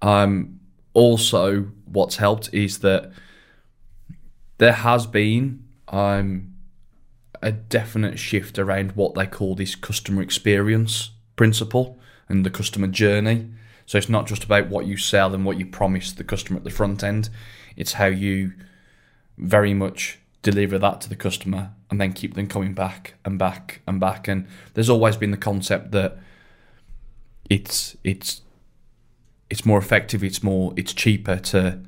Um, 0.00 0.60
also, 0.94 1.70
what's 1.84 2.16
helped 2.16 2.52
is 2.52 2.78
that 2.78 3.12
there 4.58 4.72
has 4.72 5.06
been 5.06 5.64
um, 5.88 6.54
a 7.40 7.52
definite 7.52 8.18
shift 8.18 8.58
around 8.58 8.92
what 8.92 9.14
they 9.14 9.26
call 9.26 9.54
this 9.54 9.74
customer 9.74 10.22
experience 10.22 11.10
principle 11.36 11.98
and 12.28 12.44
the 12.46 12.50
customer 12.50 12.86
journey. 12.86 13.50
So 13.86 13.98
it's 13.98 14.08
not 14.08 14.26
just 14.26 14.44
about 14.44 14.68
what 14.68 14.86
you 14.86 14.96
sell 14.96 15.34
and 15.34 15.44
what 15.44 15.58
you 15.58 15.66
promise 15.66 16.12
the 16.12 16.24
customer 16.24 16.58
at 16.58 16.64
the 16.64 16.70
front 16.70 17.02
end. 17.02 17.28
It's 17.76 17.94
how 17.94 18.06
you 18.06 18.52
very 19.38 19.74
much 19.74 20.18
deliver 20.42 20.78
that 20.78 21.00
to 21.00 21.08
the 21.08 21.16
customer 21.16 21.70
and 21.90 22.00
then 22.00 22.12
keep 22.12 22.34
them 22.34 22.46
coming 22.46 22.74
back 22.74 23.14
and 23.24 23.38
back 23.38 23.80
and 23.86 24.00
back. 24.00 24.28
And 24.28 24.46
there's 24.74 24.90
always 24.90 25.16
been 25.16 25.30
the 25.30 25.36
concept 25.36 25.92
that 25.92 26.18
it's 27.48 27.96
it's 28.02 28.42
it's 29.50 29.66
more 29.66 29.78
effective, 29.78 30.24
it's 30.24 30.42
more 30.42 30.72
it's 30.76 30.94
cheaper 30.94 31.36
to 31.36 31.80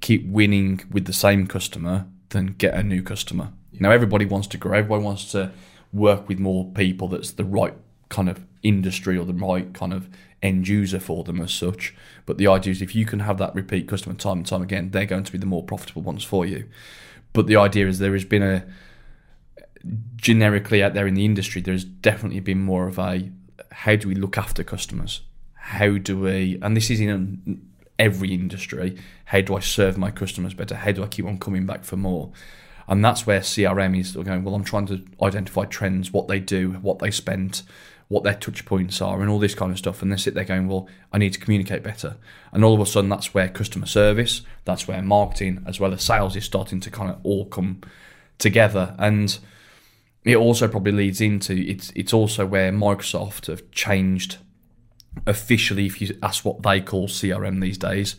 keep 0.00 0.26
winning 0.26 0.80
with 0.90 1.04
the 1.06 1.12
same 1.12 1.46
customer 1.46 2.06
than 2.30 2.46
get 2.46 2.74
a 2.74 2.82
new 2.82 3.02
customer. 3.02 3.52
Now 3.78 3.90
everybody 3.90 4.24
wants 4.24 4.46
to 4.48 4.56
grow, 4.56 4.72
everybody 4.78 5.04
wants 5.04 5.30
to 5.32 5.52
work 5.92 6.28
with 6.28 6.38
more 6.38 6.70
people 6.72 7.08
that's 7.08 7.32
the 7.32 7.44
right 7.44 7.74
kind 8.08 8.28
of 8.28 8.44
industry 8.62 9.16
or 9.16 9.24
the 9.24 9.34
right 9.34 9.72
kind 9.74 9.92
of 9.92 10.08
end 10.42 10.68
user 10.68 11.00
for 11.00 11.24
them 11.24 11.40
as 11.40 11.52
such. 11.52 11.94
But 12.24 12.38
the 12.38 12.46
idea 12.46 12.72
is 12.72 12.82
if 12.82 12.94
you 12.94 13.06
can 13.06 13.20
have 13.20 13.38
that 13.38 13.54
repeat 13.54 13.88
customer 13.88 14.14
time 14.14 14.38
and 14.38 14.46
time 14.46 14.62
again, 14.62 14.90
they're 14.90 15.06
going 15.06 15.24
to 15.24 15.32
be 15.32 15.38
the 15.38 15.46
more 15.46 15.62
profitable 15.62 16.02
ones 16.02 16.24
for 16.24 16.44
you. 16.46 16.68
But 17.32 17.46
the 17.46 17.56
idea 17.56 17.86
is 17.86 17.98
there 17.98 18.12
has 18.12 18.24
been 18.24 18.42
a 18.42 18.66
generically 20.16 20.82
out 20.82 20.94
there 20.94 21.06
in 21.06 21.14
the 21.14 21.24
industry, 21.24 21.60
there's 21.60 21.84
definitely 21.84 22.40
been 22.40 22.60
more 22.60 22.88
of 22.88 22.98
a 22.98 23.30
how 23.70 23.96
do 23.96 24.08
we 24.08 24.14
look 24.14 24.38
after 24.38 24.64
customers? 24.64 25.20
How 25.54 25.98
do 25.98 26.18
we, 26.18 26.58
and 26.62 26.76
this 26.76 26.90
is 26.90 27.00
in 27.00 27.68
every 27.98 28.32
industry, 28.32 28.96
how 29.26 29.40
do 29.40 29.56
I 29.56 29.60
serve 29.60 29.98
my 29.98 30.10
customers 30.10 30.54
better? 30.54 30.74
How 30.74 30.92
do 30.92 31.04
I 31.04 31.08
keep 31.08 31.26
on 31.26 31.38
coming 31.38 31.66
back 31.66 31.84
for 31.84 31.96
more? 31.96 32.32
And 32.88 33.04
that's 33.04 33.26
where 33.26 33.40
CRM 33.40 33.98
is 33.98 34.12
going, 34.12 34.44
well, 34.44 34.54
I'm 34.54 34.64
trying 34.64 34.86
to 34.86 35.04
identify 35.22 35.64
trends, 35.64 36.12
what 36.12 36.28
they 36.28 36.40
do, 36.40 36.72
what 36.82 37.00
they 37.00 37.10
spend, 37.10 37.62
what 38.08 38.22
their 38.22 38.34
touch 38.34 38.64
points 38.64 39.00
are, 39.00 39.20
and 39.20 39.28
all 39.28 39.38
this 39.38 39.54
kind 39.54 39.72
of 39.72 39.78
stuff. 39.78 40.02
And 40.02 40.12
they 40.12 40.16
sit 40.16 40.34
there 40.34 40.44
going, 40.44 40.68
well, 40.68 40.88
I 41.12 41.18
need 41.18 41.32
to 41.32 41.40
communicate 41.40 41.82
better. 41.82 42.16
And 42.52 42.64
all 42.64 42.74
of 42.74 42.80
a 42.80 42.86
sudden, 42.86 43.10
that's 43.10 43.34
where 43.34 43.48
customer 43.48 43.86
service, 43.86 44.42
that's 44.64 44.86
where 44.86 45.02
marketing, 45.02 45.64
as 45.66 45.80
well 45.80 45.92
as 45.92 46.04
sales, 46.04 46.36
is 46.36 46.44
starting 46.44 46.80
to 46.80 46.90
kind 46.90 47.10
of 47.10 47.18
all 47.24 47.46
come 47.46 47.80
together. 48.38 48.94
And 48.98 49.38
it 50.24 50.36
also 50.36 50.68
probably 50.68 50.92
leads 50.92 51.20
into 51.20 51.54
it's 51.54 51.92
it's 51.94 52.12
also 52.12 52.46
where 52.46 52.72
Microsoft 52.72 53.46
have 53.46 53.70
changed 53.70 54.38
officially, 55.26 55.86
if 55.86 56.00
you 56.00 56.18
ask 56.22 56.44
what 56.44 56.62
they 56.62 56.80
call 56.80 57.08
CRM 57.08 57.60
these 57.60 57.78
days, 57.78 58.16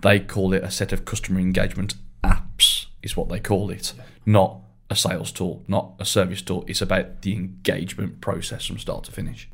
they 0.00 0.18
call 0.18 0.52
it 0.52 0.64
a 0.64 0.70
set 0.70 0.92
of 0.92 1.04
customer 1.04 1.38
engagement 1.38 1.94
apps, 2.24 2.86
is 3.02 3.16
what 3.16 3.28
they 3.28 3.38
call 3.38 3.70
it, 3.70 3.92
not 4.26 4.60
a 4.94 4.96
sales 4.96 5.32
tool, 5.32 5.62
not 5.68 5.92
a 5.98 6.04
service 6.04 6.42
tool. 6.42 6.64
It's 6.66 6.80
about 6.80 7.22
the 7.22 7.32
engagement 7.32 8.20
process 8.20 8.66
from 8.66 8.78
start 8.78 9.04
to 9.04 9.12
finish. 9.12 9.48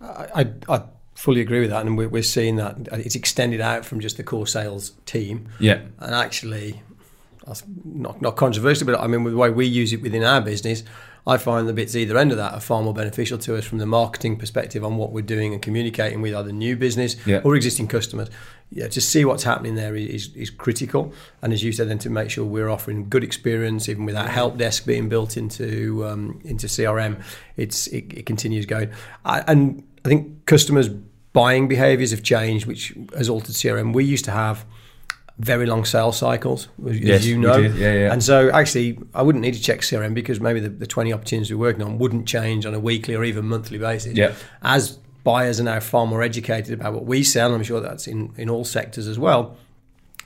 I, 0.00 0.26
I, 0.34 0.74
I 0.76 0.82
fully 1.14 1.40
agree 1.40 1.60
with 1.60 1.70
that, 1.70 1.86
and 1.86 1.96
we're, 1.96 2.08
we're 2.08 2.22
seeing 2.22 2.56
that 2.56 2.74
uh, 2.90 2.96
it's 2.96 3.14
extended 3.14 3.60
out 3.60 3.84
from 3.84 4.00
just 4.00 4.16
the 4.16 4.24
core 4.24 4.46
sales 4.46 4.92
team. 5.06 5.48
Yeah. 5.60 5.82
And 5.98 6.14
actually, 6.14 6.82
that's 7.46 7.62
not 7.84 8.20
not 8.20 8.36
controversial, 8.36 8.86
but 8.86 8.98
I 8.98 9.06
mean, 9.06 9.22
with 9.24 9.34
the 9.34 9.38
way 9.38 9.50
we 9.50 9.66
use 9.66 9.92
it 9.92 10.02
within 10.02 10.24
our 10.24 10.40
business, 10.40 10.82
I 11.26 11.36
find 11.36 11.68
the 11.68 11.72
bits 11.72 11.94
either 11.94 12.18
end 12.18 12.32
of 12.32 12.36
that 12.38 12.52
are 12.52 12.60
far 12.60 12.82
more 12.82 12.92
beneficial 12.94 13.38
to 13.38 13.56
us 13.56 13.64
from 13.64 13.78
the 13.78 13.86
marketing 13.86 14.36
perspective 14.36 14.84
on 14.84 14.96
what 14.96 15.12
we're 15.12 15.22
doing 15.22 15.52
and 15.52 15.62
communicating 15.62 16.20
with 16.20 16.34
either 16.34 16.50
new 16.52 16.76
business 16.76 17.14
Yeah. 17.26 17.40
or 17.44 17.54
existing 17.54 17.86
customers. 17.88 18.28
Yeah, 18.70 18.88
to 18.88 19.00
see 19.02 19.24
what's 19.24 19.44
happening 19.44 19.74
there 19.74 19.94
is, 19.94 20.34
is 20.34 20.48
critical, 20.50 21.12
and 21.42 21.52
as 21.52 21.62
you 21.62 21.72
said, 21.72 21.88
then 21.90 21.98
to 21.98 22.10
make 22.10 22.30
sure 22.30 22.44
we're 22.44 22.70
offering 22.70 23.08
good 23.08 23.22
experience, 23.22 23.88
even 23.88 24.06
with 24.06 24.14
that 24.14 24.30
help 24.30 24.56
desk 24.56 24.86
being 24.86 25.08
built 25.10 25.36
into 25.36 26.04
um, 26.06 26.40
into 26.44 26.66
CRM, 26.68 27.22
it's 27.56 27.86
it, 27.88 28.12
it 28.14 28.24
continues 28.26 28.64
going, 28.64 28.90
I, 29.26 29.42
and 29.46 29.82
I 30.04 30.08
think 30.08 30.46
customers' 30.46 30.88
buying 31.34 31.68
behaviours 31.68 32.10
have 32.12 32.22
changed, 32.22 32.64
which 32.66 32.94
has 33.16 33.28
altered 33.28 33.54
CRM. 33.54 33.92
We 33.92 34.04
used 34.04 34.24
to 34.24 34.30
have 34.32 34.64
very 35.42 35.66
long 35.66 35.84
sales 35.84 36.16
cycles, 36.16 36.68
as 36.88 36.98
Yes, 37.00 37.24
you 37.24 37.36
know. 37.36 37.56
Yeah, 37.56 37.92
yeah. 37.92 38.12
And 38.12 38.22
so 38.22 38.50
actually, 38.50 38.98
I 39.12 39.22
wouldn't 39.22 39.42
need 39.42 39.54
to 39.54 39.60
check 39.62 39.80
CRM 39.80 40.14
because 40.14 40.40
maybe 40.40 40.60
the, 40.60 40.68
the 40.68 40.86
20 40.86 41.12
opportunities 41.12 41.52
we're 41.52 41.58
working 41.58 41.82
on 41.82 41.98
wouldn't 41.98 42.28
change 42.28 42.64
on 42.64 42.74
a 42.74 42.80
weekly 42.80 43.14
or 43.16 43.24
even 43.24 43.46
monthly 43.46 43.78
basis. 43.78 44.16
Yeah. 44.16 44.34
As 44.62 44.98
buyers 45.24 45.58
are 45.60 45.64
now 45.64 45.80
far 45.80 46.06
more 46.06 46.22
educated 46.22 46.72
about 46.72 46.94
what 46.94 47.04
we 47.06 47.24
sell, 47.24 47.48
and 47.48 47.56
I'm 47.56 47.64
sure 47.64 47.80
that's 47.80 48.06
in, 48.06 48.32
in 48.36 48.48
all 48.48 48.64
sectors 48.64 49.08
as 49.08 49.18
well, 49.18 49.56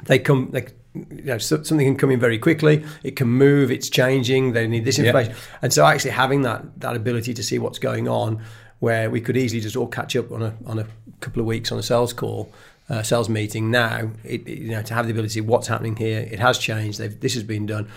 they 0.05 0.19
come, 0.19 0.51
they, 0.53 0.67
you 0.95 1.23
know, 1.25 1.39
something 1.39 1.79
can 1.79 1.97
come 1.97 2.11
in 2.11 2.21
very 2.21 2.39
quickly. 2.39 2.85
It 3.03 3.17
can 3.17 3.29
move. 3.29 3.71
It's 3.71 3.89
changing. 3.89 4.53
They 4.53 4.67
need 4.67 4.85
this 4.85 4.99
Yeah. 4.99 5.07
information, 5.07 5.35
and 5.63 5.73
so 5.73 5.87
actually 5.87 6.11
having 6.11 6.43
that 6.43 6.81
that 6.81 6.95
ability 6.95 7.33
to 7.35 7.43
see 7.43 7.59
what's 7.59 7.79
going 7.79 8.07
on, 8.07 8.43
where 8.81 9.09
we 9.09 9.23
could 9.23 9.37
easily 9.39 9.63
just 9.63 9.77
all 9.77 9.87
catch 9.87 10.15
up 10.15 10.31
on 10.31 10.43
a 10.43 10.55
on 10.67 10.79
a 10.79 10.87
couple 11.21 11.41
of 11.41 11.47
weeks 11.47 11.73
on 11.73 11.79
a 11.79 11.83
sales 11.83 12.13
call, 12.13 12.53
uh, 12.89 13.03
sales 13.03 13.29
meeting. 13.29 13.71
Now, 13.71 14.11
it, 14.25 14.47
it- 14.49 14.59
you 14.59 14.71
know, 14.71 14.83
to 14.83 14.95
have 14.95 15.07
the 15.07 15.13
ability 15.13 15.29
to 15.29 15.35
see 15.35 15.41
what's 15.41 15.67
happening 15.69 15.97
here. 15.97 16.21
It 16.31 16.39
has 16.41 16.59
changed. 16.59 16.99
They've, 16.99 17.19
this 17.21 17.35
has 17.35 17.43
been 17.43 17.67
done. 17.67 17.89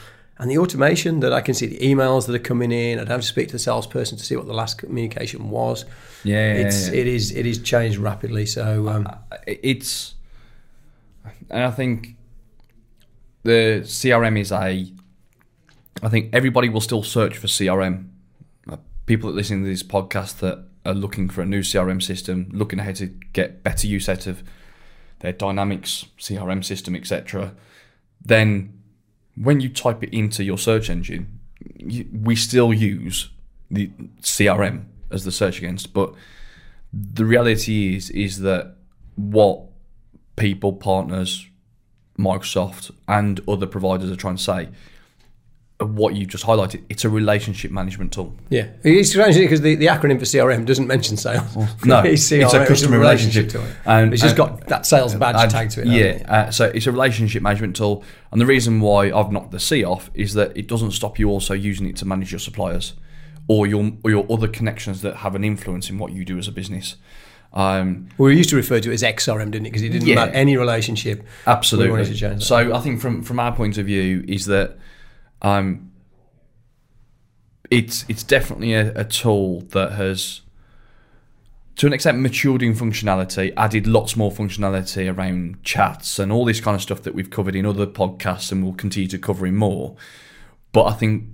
And 0.41 0.49
the 0.49 0.57
automation 0.57 1.19
that 1.19 1.33
I 1.33 1.41
can 1.41 1.53
see 1.53 1.65
the 1.65 1.77
emails 1.79 2.25
that 2.27 2.33
are 2.33 2.39
coming 2.39 2.71
in, 2.71 2.97
I 2.97 3.01
don't 3.01 3.11
have 3.11 3.21
to 3.21 3.27
speak 3.27 3.47
to 3.49 3.53
the 3.53 3.59
salesperson 3.59 4.17
to 4.17 4.23
see 4.23 4.37
what 4.37 4.47
the 4.47 4.53
last 4.53 4.77
communication 4.77 5.49
was. 5.49 5.83
Yeah, 6.23 6.53
yeah, 6.53 6.61
it's 6.61 6.87
yeah. 6.87 6.93
it 7.01 7.07
is 7.07 7.31
it 7.33 7.45
is 7.45 7.59
changed 7.61 7.97
rapidly. 7.97 8.45
So 8.45 8.87
um, 8.87 9.05
it's 9.45 10.15
and 11.49 11.63
I 11.63 11.71
think 11.71 12.15
the 13.43 13.81
CRM 13.83 14.39
is 14.39 14.51
a 14.53 14.91
I 16.01 16.07
think 16.09 16.29
everybody 16.33 16.69
will 16.69 16.81
still 16.81 17.03
search 17.03 17.37
for 17.37 17.47
CRM. 17.47 18.07
Uh, 18.69 18.77
People 19.05 19.29
that 19.29 19.35
listen 19.35 19.63
to 19.63 19.69
this 19.69 19.83
podcast 19.83 20.39
that 20.39 20.63
are 20.85 20.93
looking 20.93 21.27
for 21.29 21.41
a 21.41 21.45
new 21.45 21.59
CRM 21.61 22.01
system, 22.01 22.47
looking 22.53 22.79
ahead 22.79 22.95
to 22.97 23.07
get 23.33 23.61
better 23.63 23.87
use 23.87 24.07
out 24.07 24.25
of 24.27 24.41
their 25.19 25.33
Dynamics 25.33 26.05
CRM 26.17 26.63
system, 26.63 26.95
etc. 26.95 27.53
Then 28.23 28.81
when 29.35 29.59
you 29.59 29.69
type 29.69 30.03
it 30.03 30.13
into 30.13 30.43
your 30.43 30.57
search 30.57 30.89
engine, 30.89 31.39
you, 31.77 32.07
we 32.11 32.35
still 32.35 32.73
use 32.73 33.29
the 33.69 33.91
CRM 34.21 34.85
as 35.11 35.23
the 35.23 35.31
search 35.31 35.57
against, 35.59 35.93
but 35.93 36.13
the 36.91 37.25
reality 37.25 37.95
is 37.95 38.09
is 38.09 38.39
that 38.39 38.75
what 39.15 39.61
people, 40.35 40.73
partners, 40.73 41.47
Microsoft, 42.17 42.91
and 43.07 43.41
other 43.47 43.67
providers 43.67 44.09
are 44.09 44.15
trying 44.15 44.37
to 44.37 44.43
say, 44.43 44.69
what 45.79 46.13
you 46.13 46.25
just 46.25 46.45
highlighted, 46.45 46.83
it's 46.89 47.05
a 47.05 47.09
relationship 47.09 47.71
management 47.71 48.11
tool. 48.11 48.35
yeah, 48.49 48.67
it's 48.83 49.11
strange 49.11 49.37
because 49.37 49.61
the, 49.61 49.75
the 49.75 49.85
acronym 49.85 50.19
for 50.19 50.25
CRM 50.25 50.65
doesn't 50.65 50.87
mention 50.87 51.15
sales. 51.15 51.55
No, 51.85 51.99
it's, 52.03 52.29
it's 52.33 52.53
a 52.53 52.65
customer 52.65 52.99
relationship. 52.99 53.47
tool. 53.49 53.63
And- 53.85 54.13
it's 54.13 54.21
just 54.21 54.35
got 54.35 54.67
that 54.67 54.85
sales 54.85 55.15
badge 55.15 55.37
And- 55.37 55.49
tagged 55.51 55.71
to 55.71 55.81
it. 55.81 55.87
hasn't 55.87 56.05
it? 56.05 56.21
Yeah, 56.21 56.33
uh, 56.47 56.51
so 56.51 56.65
it's 56.65 56.85
a 56.85 56.91
relationship 56.91 57.41
management 57.41 57.77
tool, 57.77 58.03
and 58.31 58.41
the 58.41 58.45
reason 58.45 58.81
why 58.81 59.09
I've 59.09 59.31
knocked 59.31 59.51
the 59.51 59.59
C 59.59 59.83
off 59.85 60.11
is 60.13 60.33
that 60.33 60.55
it 60.57 60.67
doesn't 60.67 60.91
stop 60.91 61.17
you 61.17 61.29
also 61.29 61.53
using 61.53 61.87
it 61.87 61.95
to 61.97 62.05
manage 62.05 62.31
your 62.33 62.39
suppliers 62.39 62.93
or 63.47 63.65
your 63.65 63.91
or 64.03 64.11
your 64.11 64.25
other 64.29 64.49
connections 64.49 65.01
that 65.01 65.15
have 65.17 65.33
an 65.33 65.43
influence 65.45 65.89
in 65.89 65.97
what 65.97 66.11
you 66.11 66.25
do 66.25 66.37
as 66.37 66.47
a 66.49 66.51
business. 66.51 66.97
Um, 67.53 68.09
We 68.17 68.35
used 68.37 68.49
to 68.51 68.55
refer 68.57 68.79
to 68.81 68.91
it 68.91 68.93
as 68.93 69.01
XRM, 69.01 69.49
didn't 69.51 69.65
it? 69.65 69.69
Because 69.71 69.81
it 69.81 69.89
didn't 69.89 70.07
Yeah. 70.07 70.15
matter 70.15 70.31
any 70.33 70.55
relationship. 70.57 71.25
Absolutely. 71.47 71.97
We 71.99 72.05
to 72.05 72.13
change. 72.13 72.43
So 72.43 72.75
I 72.75 72.79
think 72.81 72.99
from 72.99 73.23
from 73.23 73.39
our 73.39 73.53
point 73.55 73.77
of 73.77 73.85
view 73.85 74.23
is 74.27 74.45
that 74.45 74.77
um, 75.41 75.91
it's 77.69 78.05
it's 78.09 78.23
definitely 78.23 78.73
a, 78.73 78.93
a 78.95 79.03
tool 79.03 79.61
that 79.69 79.93
has 79.93 80.41
to 81.79 81.87
an 81.87 81.93
extent 81.93 82.19
matured 82.19 82.61
in 82.61 82.73
functionality, 82.73 83.53
added 83.55 83.87
lots 83.87 84.17
more 84.17 84.31
functionality 84.31 85.09
around 85.15 85.63
chats 85.63 86.19
and 86.19 86.29
all 86.29 86.43
this 86.43 86.59
kind 86.59 86.75
of 86.75 86.81
stuff 86.81 87.03
that 87.03 87.15
we've 87.15 87.29
covered 87.29 87.55
in 87.55 87.65
other 87.65 87.87
podcasts 87.87 88.51
and 88.51 88.61
we'll 88.65 88.73
continue 88.73 89.07
to 89.07 89.17
cover 89.17 89.47
in 89.47 89.55
more. 89.55 89.95
But 90.73 90.87
I 90.87 90.91
think 90.91 91.29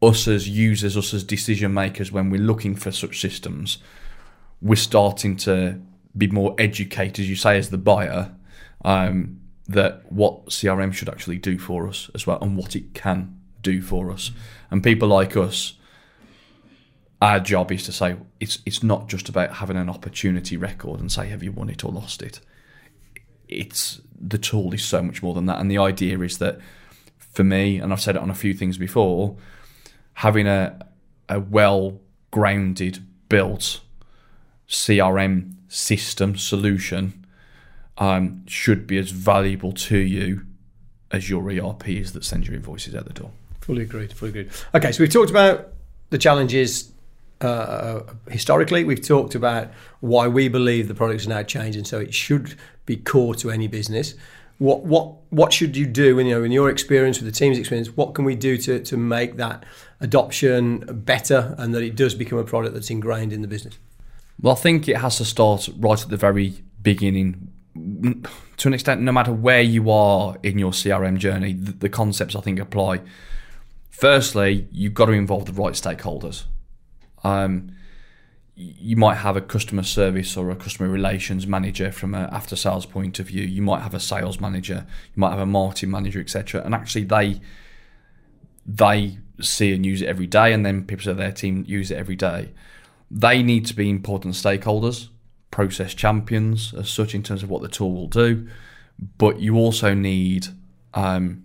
us 0.00 0.26
as 0.26 0.48
users, 0.48 0.96
us 0.96 1.12
as 1.12 1.24
decision 1.24 1.74
makers, 1.74 2.10
when 2.10 2.30
we're 2.30 2.40
looking 2.40 2.74
for 2.74 2.90
such 2.90 3.20
systems, 3.20 3.78
we're 4.62 4.76
starting 4.76 5.36
to 5.36 5.78
be 6.16 6.28
more 6.28 6.54
educated, 6.58 7.20
as 7.20 7.28
you 7.28 7.36
say, 7.36 7.58
as 7.58 7.68
the 7.68 7.76
buyer, 7.76 8.34
um, 8.82 9.40
that 9.68 10.10
what 10.10 10.46
CRM 10.46 10.92
should 10.92 11.08
actually 11.08 11.38
do 11.38 11.58
for 11.58 11.88
us 11.88 12.10
as 12.14 12.26
well 12.26 12.38
and 12.40 12.56
what 12.56 12.76
it 12.76 12.94
can 12.94 13.40
do 13.62 13.82
for 13.82 14.10
us. 14.10 14.30
And 14.70 14.82
people 14.82 15.08
like 15.08 15.36
us, 15.36 15.74
our 17.20 17.40
job 17.40 17.72
is 17.72 17.84
to 17.84 17.92
say 17.92 18.16
it's 18.40 18.60
it's 18.66 18.82
not 18.82 19.08
just 19.08 19.28
about 19.28 19.54
having 19.54 19.76
an 19.76 19.88
opportunity 19.88 20.56
record 20.56 21.00
and 21.00 21.10
say 21.10 21.28
have 21.28 21.42
you 21.42 21.52
won 21.52 21.68
it 21.68 21.84
or 21.84 21.90
lost 21.90 22.22
it. 22.22 22.40
It's 23.48 24.00
the 24.18 24.38
tool 24.38 24.72
is 24.74 24.84
so 24.84 25.02
much 25.02 25.22
more 25.22 25.34
than 25.34 25.46
that, 25.46 25.60
and 25.60 25.70
the 25.70 25.78
idea 25.78 26.20
is 26.20 26.38
that 26.38 26.58
for 27.18 27.44
me, 27.44 27.78
and 27.78 27.92
I've 27.92 28.00
said 28.00 28.16
it 28.16 28.22
on 28.22 28.30
a 28.30 28.34
few 28.34 28.54
things 28.54 28.78
before, 28.78 29.36
having 30.14 30.46
a 30.46 30.86
a 31.28 31.40
well 31.40 32.00
grounded 32.30 33.04
built 33.28 33.80
CRM 34.68 35.54
system 35.68 36.36
solution 36.36 37.25
um, 37.98 38.46
should 38.46 38.86
be 38.86 38.98
as 38.98 39.10
valuable 39.10 39.72
to 39.72 39.98
you 39.98 40.46
as 41.10 41.30
your 41.30 41.50
ERPs 41.50 42.12
that 42.12 42.24
send 42.24 42.46
your 42.46 42.56
invoices 42.56 42.94
out 42.94 43.06
the 43.06 43.12
door. 43.12 43.30
Fully 43.60 43.82
agreed. 43.82 44.12
Fully 44.12 44.30
agreed. 44.30 44.50
Okay, 44.74 44.92
so 44.92 45.02
we've 45.02 45.12
talked 45.12 45.30
about 45.30 45.68
the 46.10 46.18
challenges 46.18 46.92
uh, 47.40 48.00
historically. 48.28 48.84
We've 48.84 49.06
talked 49.06 49.34
about 49.34 49.70
why 50.00 50.28
we 50.28 50.48
believe 50.48 50.88
the 50.88 50.94
products 50.94 51.26
are 51.26 51.30
now 51.30 51.42
changing, 51.42 51.84
so 51.84 51.98
it 51.98 52.14
should 52.14 52.56
be 52.86 52.96
core 52.96 53.34
to 53.36 53.50
any 53.50 53.68
business. 53.68 54.14
What 54.58 54.84
what 54.84 55.14
what 55.30 55.52
should 55.52 55.76
you 55.76 55.86
do? 55.86 56.18
In, 56.18 56.26
you 56.26 56.34
know, 56.34 56.44
in 56.44 56.52
your 56.52 56.70
experience 56.70 57.20
with 57.20 57.26
the 57.26 57.38
team's 57.38 57.58
experience, 57.58 57.94
what 57.94 58.14
can 58.14 58.24
we 58.24 58.34
do 58.34 58.56
to 58.58 58.80
to 58.80 58.96
make 58.96 59.36
that 59.36 59.64
adoption 60.00 60.84
better 61.04 61.54
and 61.58 61.74
that 61.74 61.82
it 61.82 61.94
does 61.94 62.14
become 62.14 62.38
a 62.38 62.44
product 62.44 62.74
that's 62.74 62.90
ingrained 62.90 63.32
in 63.32 63.42
the 63.42 63.48
business? 63.48 63.78
Well, 64.40 64.54
I 64.54 64.56
think 64.56 64.88
it 64.88 64.98
has 64.98 65.18
to 65.18 65.24
start 65.24 65.68
right 65.76 66.00
at 66.00 66.08
the 66.08 66.16
very 66.16 66.62
beginning. 66.82 67.52
To 68.58 68.68
an 68.68 68.74
extent, 68.74 69.00
no 69.00 69.12
matter 69.12 69.32
where 69.32 69.60
you 69.60 69.90
are 69.90 70.36
in 70.42 70.58
your 70.58 70.72
CRM 70.72 71.18
journey, 71.18 71.52
the, 71.52 71.72
the 71.72 71.88
concepts 71.88 72.34
I 72.34 72.40
think 72.40 72.58
apply. 72.58 73.00
Firstly, 73.90 74.68
you've 74.72 74.94
got 74.94 75.06
to 75.06 75.12
involve 75.12 75.46
the 75.46 75.52
right 75.52 75.72
stakeholders. 75.72 76.44
Um, 77.24 77.72
you 78.54 78.96
might 78.96 79.16
have 79.16 79.36
a 79.36 79.42
customer 79.42 79.82
service 79.82 80.36
or 80.36 80.50
a 80.50 80.56
customer 80.56 80.88
relations 80.88 81.46
manager 81.46 81.92
from 81.92 82.14
an 82.14 82.28
after 82.32 82.56
sales 82.56 82.86
point 82.86 83.18
of 83.18 83.26
view. 83.26 83.44
You 83.44 83.60
might 83.60 83.82
have 83.82 83.94
a 83.94 84.00
sales 84.00 84.40
manager. 84.40 84.86
You 85.14 85.20
might 85.20 85.30
have 85.30 85.40
a 85.40 85.46
marketing 85.46 85.90
manager, 85.90 86.20
etc. 86.20 86.62
And 86.64 86.74
actually, 86.74 87.04
they 87.04 87.40
they 88.64 89.18
see 89.40 89.74
and 89.74 89.84
use 89.84 90.00
it 90.00 90.08
every 90.08 90.26
day, 90.26 90.52
and 90.52 90.64
then 90.64 90.84
people 90.84 91.10
of 91.10 91.18
their 91.18 91.32
team 91.32 91.64
use 91.66 91.90
it 91.90 91.98
every 91.98 92.16
day. 92.16 92.52
They 93.10 93.42
need 93.42 93.66
to 93.66 93.74
be 93.74 93.90
important 93.90 94.34
stakeholders, 94.34 95.08
process 95.50 95.94
champions 95.94 96.74
as 96.74 96.88
such 96.88 97.14
in 97.14 97.22
terms 97.22 97.42
of 97.42 97.50
what 97.50 97.62
the 97.62 97.68
tool 97.68 97.92
will 97.92 98.08
do. 98.08 98.48
But 99.18 99.40
you 99.40 99.56
also 99.56 99.94
need 99.94 100.48
um, 100.94 101.44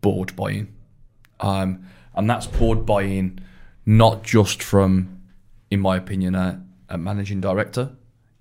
board 0.00 0.34
buy-in, 0.34 0.74
um, 1.38 1.84
and 2.14 2.28
that's 2.28 2.46
board 2.46 2.84
buy-in 2.84 3.40
not 3.86 4.22
just 4.22 4.62
from, 4.62 5.20
in 5.70 5.80
my 5.80 5.96
opinion, 5.96 6.34
a, 6.34 6.62
a 6.88 6.98
managing 6.98 7.40
director, 7.40 7.92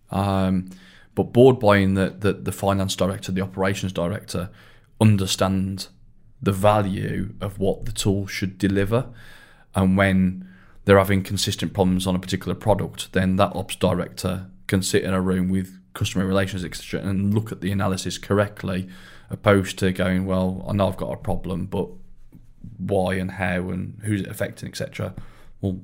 um, 0.09 0.69
but 1.13 1.33
board 1.33 1.59
buy-in 1.59 1.93
that, 1.93 2.21
that 2.21 2.45
the 2.45 2.51
finance 2.51 2.95
director, 2.95 3.31
the 3.31 3.41
operations 3.41 3.93
director, 3.93 4.49
understand 4.99 5.87
the 6.41 6.51
value 6.51 7.35
of 7.41 7.59
what 7.59 7.85
the 7.85 7.91
tool 7.91 8.25
should 8.25 8.57
deliver, 8.57 9.07
and 9.75 9.97
when 9.97 10.48
they're 10.85 10.97
having 10.97 11.23
consistent 11.23 11.73
problems 11.73 12.07
on 12.07 12.15
a 12.15 12.19
particular 12.19 12.55
product, 12.55 13.13
then 13.13 13.35
that 13.35 13.55
ops 13.55 13.75
director 13.75 14.47
can 14.67 14.81
sit 14.81 15.03
in 15.03 15.13
a 15.13 15.21
room 15.21 15.49
with 15.49 15.79
customer 15.93 16.25
relations, 16.25 16.63
etc., 16.63 17.01
and 17.01 17.33
look 17.33 17.51
at 17.51 17.61
the 17.61 17.71
analysis 17.71 18.17
correctly, 18.17 18.87
opposed 19.29 19.77
to 19.79 19.91
going, 19.91 20.25
well, 20.25 20.65
I 20.67 20.73
know 20.73 20.87
I've 20.87 20.97
got 20.97 21.11
a 21.11 21.17
problem, 21.17 21.65
but 21.65 21.89
why 22.77 23.15
and 23.15 23.31
how 23.31 23.69
and 23.69 23.99
who's 24.03 24.21
it 24.21 24.27
affecting, 24.27 24.69
etc. 24.69 25.13
Well, 25.61 25.81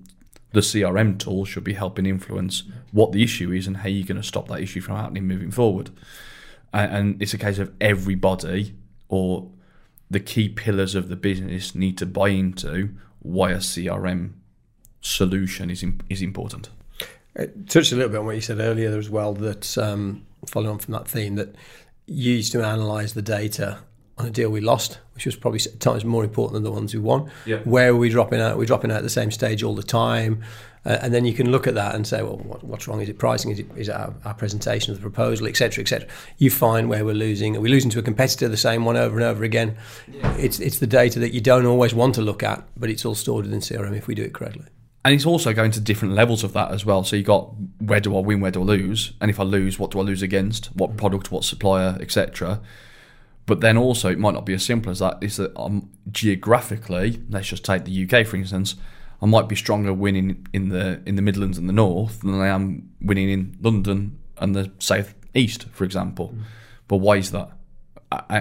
the 0.51 0.61
CRM 0.61 1.19
tool 1.19 1.45
should 1.45 1.63
be 1.63 1.73
helping 1.73 2.05
influence 2.05 2.63
what 2.91 3.11
the 3.11 3.23
issue 3.23 3.51
is 3.51 3.67
and 3.67 3.77
how 3.77 3.89
you're 3.89 4.07
going 4.07 4.21
to 4.21 4.27
stop 4.27 4.47
that 4.47 4.61
issue 4.61 4.81
from 4.81 4.95
happening 4.95 5.27
moving 5.27 5.51
forward. 5.51 5.89
And, 6.73 6.95
and 6.95 7.21
it's 7.21 7.33
a 7.33 7.37
case 7.37 7.59
of 7.59 7.73
everybody 7.81 8.75
or 9.09 9.51
the 10.09 10.19
key 10.19 10.47
pillars 10.47 10.95
of 10.95 11.09
the 11.09 11.15
business 11.15 11.75
need 11.75 11.97
to 11.97 12.05
buy 12.05 12.29
into 12.29 12.91
why 13.19 13.51
a 13.51 13.57
CRM 13.57 14.31
solution 15.05 15.69
is 15.69 15.85
is 16.09 16.21
important. 16.21 16.69
It 17.35 17.69
touched 17.69 17.91
a 17.91 17.95
little 17.95 18.09
bit 18.09 18.19
on 18.19 18.25
what 18.25 18.35
you 18.35 18.41
said 18.41 18.59
earlier 18.59 18.97
as 18.97 19.09
well. 19.09 19.33
That 19.33 19.77
um, 19.77 20.25
following 20.45 20.71
on 20.71 20.79
from 20.79 20.93
that 20.93 21.07
theme, 21.07 21.35
that 21.35 21.55
you 22.05 22.33
used 22.33 22.51
to 22.53 22.59
analyse 22.59 23.13
the 23.13 23.21
data 23.21 23.79
on 24.17 24.25
a 24.25 24.29
deal 24.29 24.49
we 24.49 24.61
lost, 24.61 24.99
which 25.13 25.25
was 25.25 25.35
probably 25.35 25.59
at 25.65 25.79
times 25.79 26.05
more 26.05 26.23
important 26.23 26.53
than 26.53 26.63
the 26.63 26.71
ones 26.71 26.93
we 26.93 26.99
won. 26.99 27.29
Yeah. 27.45 27.57
Where 27.59 27.89
are 27.89 27.95
we 27.95 28.09
dropping 28.09 28.39
out? 28.39 28.57
We're 28.57 28.65
dropping 28.65 28.91
out 28.91 28.97
at 28.97 29.03
the 29.03 29.09
same 29.09 29.31
stage 29.31 29.61
all 29.61 29.75
the 29.75 29.83
time. 29.83 30.43
Uh, 30.85 30.99
and 31.01 31.13
then 31.13 31.25
you 31.25 31.33
can 31.33 31.51
look 31.51 31.65
at 31.65 31.73
that 31.73 31.95
and 31.95 32.05
say, 32.05 32.21
well, 32.21 32.37
what, 32.37 32.63
what's 32.63 32.87
wrong? 32.87 33.01
Is 33.01 33.09
it 33.09 33.17
pricing? 33.17 33.49
Is 33.51 33.59
it, 33.59 33.67
is 33.75 33.89
it 33.89 33.95
our, 33.95 34.13
our, 34.23 34.35
presentation 34.35 34.91
of 34.91 34.97
the 34.97 35.01
proposal, 35.01 35.47
etc., 35.47 35.81
etc. 35.81 36.07
You 36.37 36.51
find 36.51 36.89
where 36.89 37.03
we're 37.03 37.15
losing. 37.15 37.57
Are 37.57 37.59
we 37.59 37.69
losing 37.69 37.89
to 37.91 37.99
a 37.99 38.03
competitor 38.03 38.47
the 38.47 38.55
same 38.55 38.85
one 38.85 38.95
over 38.95 39.15
and 39.15 39.25
over 39.25 39.43
again? 39.43 39.77
Yeah. 40.07 40.31
It's 40.37 40.59
it's 40.59 40.77
the 40.77 40.87
data 40.87 41.17
that 41.19 41.33
you 41.33 41.41
don't 41.41 41.65
always 41.65 41.95
want 41.95 42.13
to 42.15 42.21
look 42.21 42.43
at, 42.43 42.63
but 42.77 42.91
it's 42.91 43.03
all 43.03 43.15
stored 43.15 43.45
within 43.45 43.61
CRM 43.61 43.97
if 43.97 44.05
we 44.05 44.13
do 44.13 44.21
it 44.21 44.33
correctly. 44.33 44.65
And 45.05 45.13
it's 45.13 45.27
also 45.27 45.53
going 45.53 45.69
to 45.69 45.79
different 45.79 46.15
levels 46.15 46.43
of 46.43 46.53
that 46.53 46.71
as 46.71 46.83
well. 46.83 47.03
So 47.03 47.15
you 47.15 47.21
got 47.21 47.53
where 47.77 47.99
do 47.99 48.17
I 48.17 48.21
win, 48.21 48.41
where 48.41 48.49
do 48.49 48.61
I 48.61 48.65
lose, 48.65 49.13
and 49.21 49.29
if 49.29 49.39
I 49.39 49.43
lose, 49.43 49.77
what 49.77 49.91
do 49.91 49.99
I 49.99 50.01
lose 50.01 50.23
against? 50.23 50.75
What 50.75 50.97
product, 50.97 51.31
what 51.31 51.43
supplier, 51.43 51.95
etc. 52.01 52.59
But 53.45 53.61
then 53.61 53.77
also, 53.77 54.09
it 54.09 54.17
might 54.17 54.33
not 54.33 54.47
be 54.47 54.55
as 54.55 54.65
simple 54.65 54.91
as 54.91 54.97
that. 54.97 55.19
Is 55.21 55.37
that 55.37 55.55
um, 55.55 55.91
geographically, 56.11 57.21
let's 57.29 57.47
just 57.47 57.63
take 57.63 57.85
the 57.85 58.03
UK 58.03 58.25
for 58.25 58.37
instance. 58.37 58.77
I 59.21 59.27
might 59.27 59.47
be 59.47 59.55
stronger 59.55 59.93
winning 59.93 60.47
in 60.53 60.69
the 60.69 60.99
in 61.05 61.17
the 61.17 61.21
Midlands 61.21 61.59
and 61.59 61.69
the 61.69 61.73
North 61.73 62.21
than 62.21 62.41
I 62.41 62.47
am 62.47 62.89
winning 62.99 63.29
in 63.29 63.57
London 63.61 64.17
and 64.37 64.55
the 64.55 64.71
South 64.79 65.13
East, 65.35 65.65
for 65.71 65.83
example. 65.83 66.33
Mm. 66.35 66.41
But 66.87 66.97
why 66.97 67.17
is 67.17 67.29
that? 67.29 67.51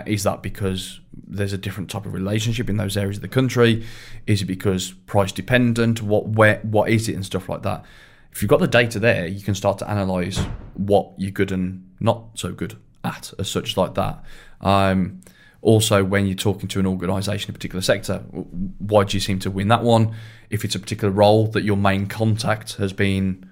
Is 0.07 0.23
that 0.25 0.43
because 0.43 1.01
there's 1.27 1.53
a 1.53 1.59
different 1.59 1.91
type 1.91 2.07
of 2.07 2.13
relationship 2.13 2.69
in 2.69 2.77
those 2.77 2.97
areas 2.97 3.17
of 3.17 3.23
the 3.23 3.29
country? 3.29 3.85
Is 4.27 4.43
it 4.43 4.47
because 4.47 4.93
price 5.07 5.33
dependent? 5.33 6.03
What 6.03 6.29
where 6.29 6.61
what 6.63 6.91
is 6.91 7.09
it 7.09 7.15
and 7.15 7.25
stuff 7.25 7.49
like 7.49 7.63
that? 7.63 7.85
If 8.33 8.43
you've 8.43 8.49
got 8.49 8.61
the 8.61 8.69
data 8.69 8.99
there, 8.99 9.27
you 9.27 9.41
can 9.43 9.55
start 9.55 9.79
to 9.79 9.89
analyze 9.89 10.39
what 10.75 11.13
you're 11.17 11.31
good 11.31 11.53
and 11.53 11.89
not 12.01 12.25
so 12.35 12.53
good 12.53 12.77
at, 13.05 13.33
as 13.39 13.49
such 13.49 13.77
like 13.77 13.95
that. 13.95 14.25
Um, 14.61 15.21
also, 15.63 16.05
when 16.05 16.27
you're 16.27 16.37
talking 16.37 16.69
to 16.69 16.81
an 16.81 16.87
organisation 16.87 17.49
in 17.49 17.55
a 17.55 17.59
particular 17.59 17.81
sector, 17.81 18.19
why 18.19 19.05
do 19.05 19.17
you 19.17 19.21
seem 19.21 19.39
to 19.41 19.51
win 19.51 19.69
that 19.69 19.83
one? 19.83 20.15
If 20.51 20.65
it's 20.65 20.75
a 20.75 20.81
particular 20.81 21.13
role 21.13 21.47
that 21.49 21.65
your 21.65 21.77
main 21.77 22.07
contact 22.07 22.75
has 22.75 22.93
been, 22.93 23.49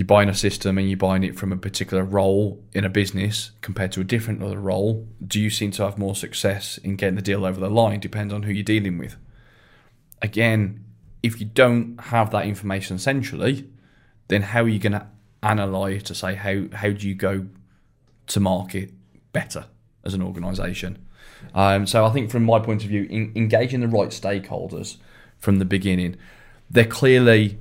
you're 0.00 0.06
buying 0.06 0.30
a 0.30 0.34
system 0.34 0.78
and 0.78 0.88
you're 0.88 0.96
buying 0.96 1.22
it 1.22 1.38
from 1.38 1.52
a 1.52 1.58
particular 1.58 2.02
role 2.02 2.64
in 2.72 2.86
a 2.86 2.88
business 2.88 3.50
compared 3.60 3.92
to 3.92 4.00
a 4.00 4.04
different 4.04 4.42
other 4.42 4.58
role, 4.58 5.06
do 5.26 5.38
you 5.38 5.50
seem 5.50 5.70
to 5.72 5.82
have 5.84 5.98
more 5.98 6.16
success 6.16 6.78
in 6.78 6.96
getting 6.96 7.16
the 7.16 7.22
deal 7.22 7.44
over 7.44 7.60
the 7.60 7.68
line? 7.68 8.00
Depends 8.00 8.32
on 8.32 8.44
who 8.44 8.50
you're 8.50 8.64
dealing 8.64 8.96
with. 8.96 9.16
Again, 10.22 10.86
if 11.22 11.38
you 11.38 11.44
don't 11.44 12.00
have 12.00 12.30
that 12.30 12.46
information 12.46 12.98
centrally, 12.98 13.68
then 14.28 14.40
how 14.40 14.62
are 14.62 14.68
you 14.68 14.78
going 14.78 14.94
to 14.94 15.06
analyze 15.42 16.02
to 16.04 16.14
say 16.14 16.34
how 16.34 16.64
how 16.72 16.90
do 16.90 17.06
you 17.06 17.14
go 17.14 17.46
to 18.26 18.40
market 18.40 18.92
better 19.32 19.66
as 20.02 20.14
an 20.14 20.22
organisation. 20.22 21.06
Um, 21.54 21.86
so 21.86 22.06
I 22.06 22.10
think 22.10 22.30
from 22.30 22.44
my 22.44 22.58
point 22.58 22.84
of 22.84 22.88
view, 22.88 23.06
in, 23.10 23.32
engaging 23.34 23.80
the 23.80 23.88
right 23.88 24.08
stakeholders 24.08 24.96
from 25.38 25.58
the 25.58 25.66
beginning, 25.66 26.16
they're 26.70 26.84
clearly 26.86 27.58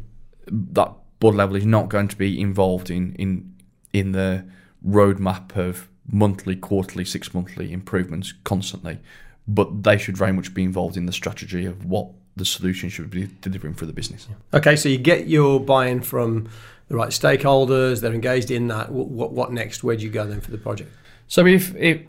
that 0.47 0.93
board 1.19 1.35
level 1.35 1.55
is 1.55 1.65
not 1.65 1.89
going 1.89 2.07
to 2.07 2.15
be 2.15 2.39
involved 2.39 2.89
in 2.89 3.13
in 3.15 3.53
in 3.93 4.11
the 4.11 4.45
roadmap 4.85 5.55
of 5.55 5.87
monthly, 6.11 6.55
quarterly, 6.55 7.05
six 7.05 7.33
monthly 7.33 7.71
improvements 7.71 8.33
constantly, 8.43 8.99
but 9.47 9.83
they 9.83 9.97
should 9.97 10.17
very 10.17 10.31
much 10.31 10.53
be 10.53 10.63
involved 10.63 10.97
in 10.97 11.05
the 11.05 11.11
strategy 11.11 11.65
of 11.65 11.85
what 11.85 12.07
the 12.35 12.45
solution 12.45 12.89
should 12.89 13.09
be 13.09 13.27
delivering 13.41 13.73
for 13.73 13.85
the 13.85 13.93
business. 13.93 14.27
Okay, 14.53 14.75
so 14.75 14.89
you 14.89 14.97
get 14.97 15.27
your 15.27 15.59
buy-in 15.59 16.01
from 16.01 16.49
the 16.87 16.95
right 16.95 17.09
stakeholders; 17.09 18.01
they're 18.01 18.13
engaged 18.13 18.51
in 18.51 18.67
that. 18.67 18.91
What, 18.91 19.31
what 19.31 19.51
next? 19.51 19.83
Where 19.83 19.95
do 19.95 20.03
you 20.03 20.09
go 20.09 20.25
then 20.25 20.41
for 20.41 20.51
the 20.51 20.57
project? 20.57 20.91
So 21.27 21.45
if, 21.45 21.75
if 21.75 22.01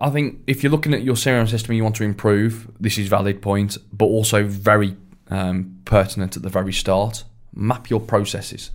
I 0.00 0.08
think 0.08 0.40
if 0.46 0.62
you're 0.62 0.72
looking 0.72 0.94
at 0.94 1.02
your 1.02 1.14
CRM 1.14 1.46
system 1.48 1.72
and 1.72 1.76
you 1.76 1.82
want 1.82 1.96
to 1.96 2.04
improve, 2.04 2.70
this 2.80 2.96
is 2.96 3.06
valid 3.06 3.42
point, 3.42 3.76
but 3.92 4.06
also 4.06 4.44
very 4.44 4.96
um, 5.28 5.78
pertinent 5.84 6.38
at 6.38 6.42
the 6.42 6.48
very 6.48 6.72
start. 6.72 7.24
Map 7.54 7.90
your 7.90 8.00
processes. 8.00 8.70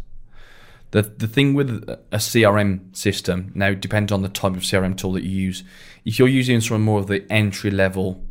The 0.92 1.02
the 1.02 1.28
thing 1.28 1.54
with 1.54 1.70
a 2.12 2.18
CRM 2.18 2.96
system 2.96 3.52
now 3.54 3.74
depends 3.74 4.12
on 4.12 4.22
the 4.22 4.30
type 4.30 4.56
of 4.56 4.64
CRM 4.64 4.96
tool 4.96 5.14
that 5.14 5.24
you 5.24 5.32
use. 5.32 5.64
If 6.06 6.18
you're 6.18 6.28
using 6.28 6.62
some 6.62 6.82
more 6.82 7.00
of 7.00 7.08
the 7.08 7.30
entry 7.32 7.72
level 7.72 8.24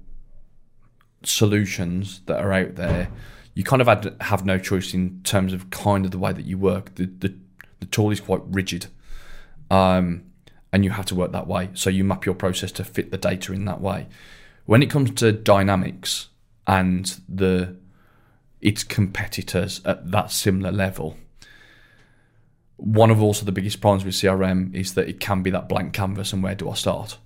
solutions 1.22 2.22
that 2.26 2.42
are 2.42 2.52
out 2.52 2.76
there, 2.76 3.08
you 3.54 3.64
kind 3.64 3.82
of 3.82 3.88
have, 3.88 4.16
have 4.22 4.44
no 4.46 4.58
choice 4.58 4.94
in 4.94 5.20
terms 5.22 5.52
of 5.52 5.70
kind 5.70 6.04
of 6.04 6.12
the 6.12 6.18
way 6.18 6.32
that 6.32 6.46
you 6.46 6.56
work. 6.56 6.94
The 6.94 7.06
the, 7.06 7.34
the 7.80 7.86
tool 7.86 8.10
is 8.10 8.20
quite 8.20 8.40
rigid. 8.46 8.86
Um, 9.70 10.24
and 10.72 10.84
you 10.84 10.90
have 10.90 11.06
to 11.06 11.14
work 11.14 11.32
that 11.32 11.46
way. 11.46 11.70
So 11.74 11.90
you 11.90 12.04
map 12.04 12.26
your 12.26 12.34
process 12.34 12.70
to 12.72 12.84
fit 12.84 13.10
the 13.10 13.18
data 13.18 13.52
in 13.52 13.64
that 13.64 13.80
way. 13.80 14.08
When 14.66 14.82
it 14.82 14.90
comes 14.90 15.12
to 15.12 15.32
dynamics 15.32 16.28
and 16.66 17.18
the 17.28 17.76
its 18.66 18.82
competitors 18.82 19.80
at 19.84 20.10
that 20.10 20.32
similar 20.32 20.72
level, 20.72 21.16
one 22.78 23.12
of 23.12 23.22
also 23.22 23.46
the 23.46 23.52
biggest 23.52 23.80
problems 23.80 24.04
with 24.04 24.14
CRM 24.14 24.74
is 24.74 24.94
that 24.94 25.08
it 25.08 25.20
can 25.20 25.40
be 25.40 25.50
that 25.50 25.68
blank 25.68 25.92
canvas 25.92 26.32
and 26.32 26.42
where 26.42 26.56
do 26.56 26.68
I 26.68 26.74
start? 26.74 27.16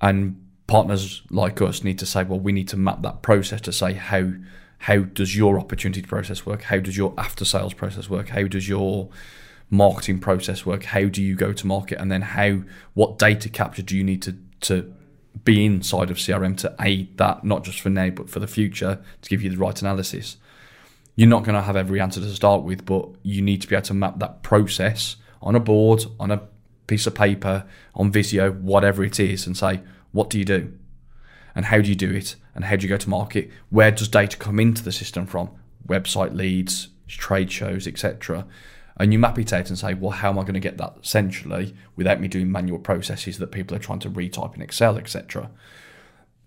And 0.00 0.44
partners 0.66 1.22
like 1.30 1.62
us 1.62 1.84
need 1.84 2.00
to 2.00 2.06
say, 2.06 2.24
well, 2.24 2.40
we 2.40 2.50
need 2.50 2.66
to 2.68 2.76
map 2.76 3.02
that 3.02 3.22
process 3.22 3.60
to 3.62 3.72
say 3.72 3.92
how 3.92 4.32
how 4.78 4.98
does 4.98 5.36
your 5.36 5.60
opportunity 5.60 6.02
process 6.02 6.44
work? 6.44 6.62
How 6.62 6.80
does 6.80 6.96
your 6.96 7.14
after 7.16 7.44
sales 7.44 7.72
process 7.72 8.10
work? 8.10 8.28
How 8.28 8.48
does 8.48 8.68
your 8.68 9.08
marketing 9.70 10.18
process 10.18 10.66
work? 10.66 10.84
How 10.84 11.04
do 11.04 11.22
you 11.22 11.36
go 11.36 11.52
to 11.52 11.66
market? 11.68 12.00
And 12.00 12.10
then 12.10 12.22
how 12.22 12.62
what 12.94 13.16
data 13.16 13.48
capture 13.48 13.82
do 13.82 13.96
you 13.96 14.02
need 14.02 14.22
to 14.22 14.36
to 14.62 14.92
be 15.44 15.64
inside 15.64 16.10
of 16.10 16.16
CRM 16.16 16.56
to 16.58 16.74
aid 16.80 17.16
that, 17.18 17.44
not 17.44 17.64
just 17.64 17.80
for 17.80 17.90
now, 17.90 18.10
but 18.10 18.30
for 18.30 18.40
the 18.40 18.46
future, 18.46 19.00
to 19.22 19.30
give 19.30 19.42
you 19.42 19.50
the 19.50 19.56
right 19.56 19.80
analysis. 19.80 20.36
You're 21.14 21.28
not 21.28 21.44
going 21.44 21.54
to 21.54 21.62
have 21.62 21.76
every 21.76 22.00
answer 22.00 22.20
to 22.20 22.34
start 22.34 22.62
with, 22.62 22.84
but 22.84 23.08
you 23.22 23.42
need 23.42 23.62
to 23.62 23.68
be 23.68 23.74
able 23.74 23.86
to 23.86 23.94
map 23.94 24.18
that 24.18 24.42
process 24.42 25.16
on 25.40 25.54
a 25.54 25.60
board, 25.60 26.04
on 26.20 26.30
a 26.30 26.42
piece 26.86 27.06
of 27.06 27.14
paper, 27.14 27.64
on 27.94 28.10
Visio, 28.10 28.52
whatever 28.52 29.02
it 29.04 29.18
is, 29.18 29.46
and 29.46 29.56
say, 29.56 29.80
what 30.12 30.30
do 30.30 30.38
you 30.38 30.44
do? 30.44 30.72
And 31.54 31.66
how 31.66 31.80
do 31.80 31.88
you 31.88 31.94
do 31.94 32.10
it? 32.12 32.36
And 32.54 32.64
how 32.64 32.76
do 32.76 32.82
you 32.82 32.88
go 32.88 32.98
to 32.98 33.08
market? 33.08 33.50
Where 33.70 33.90
does 33.90 34.08
data 34.08 34.36
come 34.36 34.60
into 34.60 34.82
the 34.82 34.92
system 34.92 35.26
from? 35.26 35.50
Website 35.86 36.34
leads, 36.34 36.88
trade 37.08 37.50
shows, 37.50 37.86
etc 37.86 38.46
and 38.98 39.12
you 39.12 39.18
map 39.18 39.38
it 39.38 39.52
out 39.52 39.68
and 39.68 39.78
say, 39.78 39.94
well, 39.94 40.10
how 40.10 40.30
am 40.30 40.38
I 40.38 40.42
going 40.42 40.54
to 40.54 40.60
get 40.60 40.78
that 40.78 40.98
centrally 41.02 41.74
without 41.96 42.20
me 42.20 42.28
doing 42.28 42.50
manual 42.50 42.78
processes 42.78 43.38
that 43.38 43.52
people 43.52 43.76
are 43.76 43.80
trying 43.80 43.98
to 44.00 44.10
retype 44.10 44.54
in 44.54 44.62
Excel, 44.62 44.96
etc. 44.96 45.50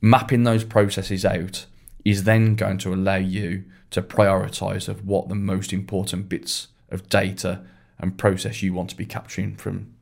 Mapping 0.01 0.43
those 0.43 0.63
processes 0.63 1.25
out 1.25 1.65
is 2.03 2.23
then 2.23 2.55
going 2.55 2.79
to 2.79 2.93
allow 2.93 3.17
you 3.17 3.65
to 3.91 4.01
prioritize 4.01 4.87
of 4.87 5.05
what 5.05 5.29
the 5.29 5.35
most 5.35 5.73
important 5.73 6.29
bits 6.29 6.69
of 6.89 7.07
data 7.09 7.61
and 7.99 8.17
process 8.17 8.63
you 8.63 8.73
want 8.73 8.89
to 8.89 8.95
be 8.95 9.05
capturing 9.05 9.55
from 9.55 9.93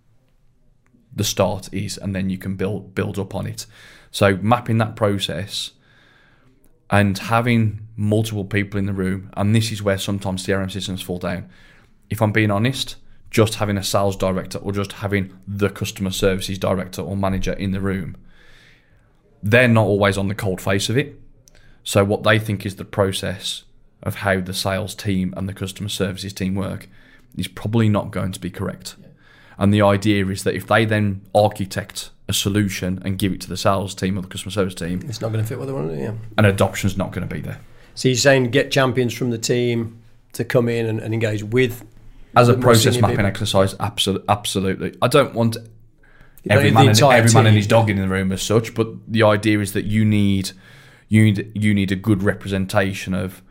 the 1.14 1.24
start 1.24 1.74
is, 1.74 1.98
and 1.98 2.16
then 2.16 2.30
you 2.30 2.38
can 2.38 2.56
build 2.56 2.94
build 2.94 3.18
up 3.18 3.34
on 3.34 3.48
it. 3.48 3.66
So 4.12 4.38
mapping 4.38 4.78
that 4.78 4.96
process 4.96 5.72
and 6.90 7.18
having 7.18 7.88
multiple 7.98 8.46
people 8.46 8.78
in 8.80 8.86
the 8.86 8.94
room, 8.94 9.32
and 9.36 9.54
this 9.54 9.72
is 9.72 9.82
where 9.82 9.98
sometimes 9.98 10.46
CRM 10.46 10.72
systems 10.72 11.02
fall 11.02 11.18
down 11.18 11.50
if 12.10 12.22
I'm 12.22 12.32
being 12.32 12.52
honest, 12.52 12.96
just 13.30 13.56
having 13.56 13.78
a 13.78 13.84
sales 13.84 14.15
director 14.15 14.58
or 14.60 14.72
just 14.72 14.93
having 14.93 15.38
the 15.48 15.70
customer 15.70 16.12
services 16.12 16.58
director 16.58 17.02
or 17.02 17.17
manager 17.17 17.54
in 17.54 17.72
the 17.72 17.82
room, 17.82 18.15
they're 19.43 19.67
not 19.67 19.86
always 19.86 20.17
on 20.17 20.28
the 20.28 20.36
cold 20.36 20.62
face 20.62 20.89
of 20.89 20.98
it. 20.98 21.20
So, 21.84 22.04
what 22.04 22.24
they 22.24 22.39
think 22.39 22.65
is 22.65 22.76
the 22.76 22.86
process 22.86 23.63
of 24.04 24.15
how 24.15 24.39
the 24.39 24.54
sales 24.54 24.96
team 24.96 25.34
and 25.38 25.48
the 25.48 25.54
customer 25.54 25.89
services 25.89 26.34
team 26.34 26.56
work 26.56 26.89
is 27.38 27.48
probably 27.48 27.89
not 27.89 28.12
going 28.12 28.32
to 28.32 28.39
be 28.39 28.50
correct. 28.50 28.96
Yeah. 29.00 29.08
And 29.58 29.74
the 29.74 29.82
idea 29.82 30.26
is 30.28 30.43
that 30.43 30.56
if 30.56 30.67
they 30.67 30.86
then 30.86 31.22
architect 31.34 32.12
a 32.28 32.34
solution 32.34 33.02
and 33.06 33.17
give 33.17 33.32
it 33.32 33.41
to 33.41 33.50
the 33.50 33.58
sales 33.58 33.96
team 33.96 34.17
or 34.17 34.22
the 34.22 34.28
customer 34.28 34.52
service 34.52 34.76
team, 34.76 35.02
it's 35.08 35.22
not 35.22 35.32
going 35.32 35.43
to 35.43 35.48
fit 35.48 35.58
what 35.58 35.65
they 35.65 35.74
want 35.74 35.89
to 35.89 35.96
do. 35.96 36.02
Yeah. 36.02 36.13
And 36.38 36.46
adoption's 36.46 36.98
not 36.98 37.12
going 37.12 37.28
to 37.28 37.34
be 37.34 37.41
there. 37.41 37.60
So 37.96 38.10
you're 38.10 38.17
saying 38.17 38.52
get 38.52 38.72
champions 38.72 39.13
from 39.13 39.32
the 39.32 39.38
team 39.38 40.00
to 40.34 40.43
come 40.43 40.70
in 40.70 40.86
and, 40.86 41.00
and 41.00 41.13
engage 41.13 41.43
with 41.43 41.84
as 42.38 42.50
a 42.50 42.54
process 42.56 43.00
mapping 43.00 43.17
people. 43.17 43.26
exercise. 43.26 43.76
Absolutely, 43.80 44.26
absolutely. 44.30 44.95
I 45.02 45.08
don't 45.08 45.34
want 45.34 45.58
every 46.50 46.71
man, 46.71 46.89
and, 46.89 47.02
every 47.02 47.32
man 47.34 47.47
and 47.47 47.56
his 47.56 47.67
dog 47.67 47.89
in 47.89 47.97
the 47.97 48.08
room 48.08 48.32
as 48.32 48.41
such, 48.41 48.73
but 48.73 48.88
the 49.08 49.23
idea 49.23 49.60
is 49.60 49.73
that 49.73 49.86
you 49.86 50.06
need 50.06 50.52
you 51.10 51.23
need 51.23 51.52
you 51.56 51.73
need 51.73 51.91
a 51.91 51.95
good 51.95 52.23
representation 52.23 53.13
of 53.13 53.41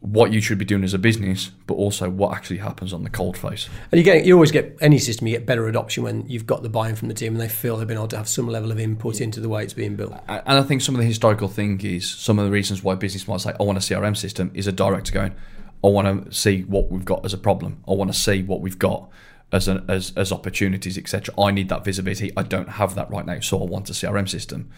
what 0.00 0.32
you 0.32 0.40
should 0.40 0.56
be 0.56 0.64
doing 0.64 0.82
as 0.82 0.94
a 0.94 0.98
business, 0.98 1.50
but 1.66 1.74
also 1.74 2.08
what 2.08 2.34
actually 2.34 2.56
happens 2.56 2.94
on 2.94 3.04
the 3.04 3.10
cold 3.10 3.36
face. 3.36 3.68
And 3.92 3.98
you 3.98 4.04
get 4.04 4.24
you 4.24 4.34
always 4.34 4.50
get 4.50 4.76
any 4.80 4.98
system 4.98 5.26
you 5.26 5.36
get 5.36 5.46
better 5.46 5.68
adoption 5.68 6.02
when 6.02 6.26
you've 6.26 6.46
got 6.46 6.62
the 6.62 6.70
buy-in 6.70 6.96
from 6.96 7.08
the 7.08 7.14
team 7.14 7.34
and 7.34 7.40
they 7.40 7.48
feel 7.48 7.76
they've 7.76 7.86
been 7.86 7.98
able 7.98 8.08
to 8.08 8.16
have 8.16 8.28
some 8.28 8.48
level 8.48 8.72
of 8.72 8.80
input 8.80 9.20
into 9.20 9.40
the 9.40 9.48
way 9.48 9.62
it's 9.62 9.74
being 9.74 9.96
built. 9.96 10.14
And 10.28 10.42
I 10.58 10.62
think 10.62 10.80
some 10.80 10.94
of 10.94 11.00
the 11.00 11.06
historical 11.06 11.48
thing 11.48 11.80
is 11.82 12.08
some 12.08 12.38
of 12.38 12.46
the 12.46 12.50
reasons 12.50 12.82
why 12.82 12.94
business 12.94 13.28
might 13.28 13.42
say, 13.42 13.52
I 13.58 13.62
want 13.62 13.76
a 13.76 13.80
CRM 13.82 14.16
system, 14.16 14.50
is 14.54 14.66
a 14.66 14.72
director 14.72 15.12
going, 15.12 15.34
I 15.82 15.88
want 15.88 16.26
to 16.26 16.32
see 16.32 16.62
what 16.62 16.90
we've 16.90 17.04
got 17.04 17.24
as 17.24 17.32
a 17.32 17.38
problem. 17.38 17.82
I 17.88 17.92
want 17.92 18.12
to 18.12 18.18
see 18.18 18.42
what 18.42 18.60
we've 18.60 18.78
got 18.78 19.08
as 19.52 19.66
an, 19.68 19.84
as, 19.88 20.12
as 20.16 20.30
opportunities, 20.32 20.98
etc. 20.98 21.34
I 21.38 21.50
need 21.50 21.68
that 21.70 21.84
visibility. 21.84 22.32
I 22.36 22.42
don't 22.42 22.68
have 22.68 22.94
that 22.94 23.10
right 23.10 23.26
now, 23.26 23.40
so 23.40 23.60
I 23.60 23.64
want 23.64 23.90
a 23.90 23.92
CRM 23.92 24.28
system. 24.28 24.70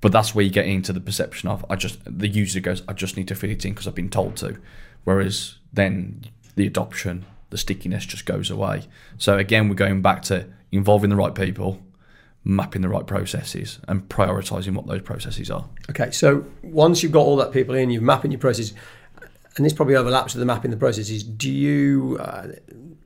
But 0.00 0.10
that's 0.10 0.34
where 0.34 0.44
you 0.44 0.50
get 0.50 0.66
into 0.66 0.92
the 0.92 1.00
perception 1.00 1.48
of 1.48 1.64
I 1.70 1.76
just 1.76 2.00
the 2.04 2.28
user 2.28 2.58
goes, 2.58 2.82
I 2.88 2.92
just 2.92 3.16
need 3.16 3.28
to 3.28 3.36
fit 3.36 3.50
it 3.50 3.64
in 3.64 3.72
because 3.72 3.86
I've 3.86 3.94
been 3.94 4.10
told 4.10 4.36
to. 4.38 4.58
Whereas 5.04 5.58
then 5.72 6.24
the 6.56 6.66
adoption, 6.66 7.24
the 7.50 7.58
stickiness 7.58 8.04
just 8.04 8.26
goes 8.26 8.50
away. 8.50 8.82
So 9.16 9.38
again, 9.38 9.68
we're 9.68 9.76
going 9.76 10.02
back 10.02 10.22
to 10.22 10.48
involving 10.72 11.10
the 11.10 11.16
right 11.16 11.34
people, 11.34 11.80
mapping 12.42 12.82
the 12.82 12.88
right 12.88 13.06
processes, 13.06 13.78
and 13.86 14.08
prioritizing 14.08 14.74
what 14.74 14.88
those 14.88 15.02
processes 15.02 15.52
are. 15.52 15.68
Okay, 15.90 16.10
so 16.10 16.44
once 16.62 17.04
you've 17.04 17.12
got 17.12 17.20
all 17.20 17.36
that 17.36 17.52
people 17.52 17.76
in, 17.76 17.88
you're 17.90 18.02
mapping 18.02 18.32
your 18.32 18.40
process, 18.40 18.72
and 19.56 19.66
this 19.66 19.72
probably 19.72 19.96
overlaps 19.96 20.34
with 20.34 20.40
the 20.40 20.46
mapping 20.46 20.70
the 20.70 20.76
process, 20.76 21.10
is 21.10 21.22
Do 21.22 21.50
you? 21.50 22.18
Uh, 22.20 22.48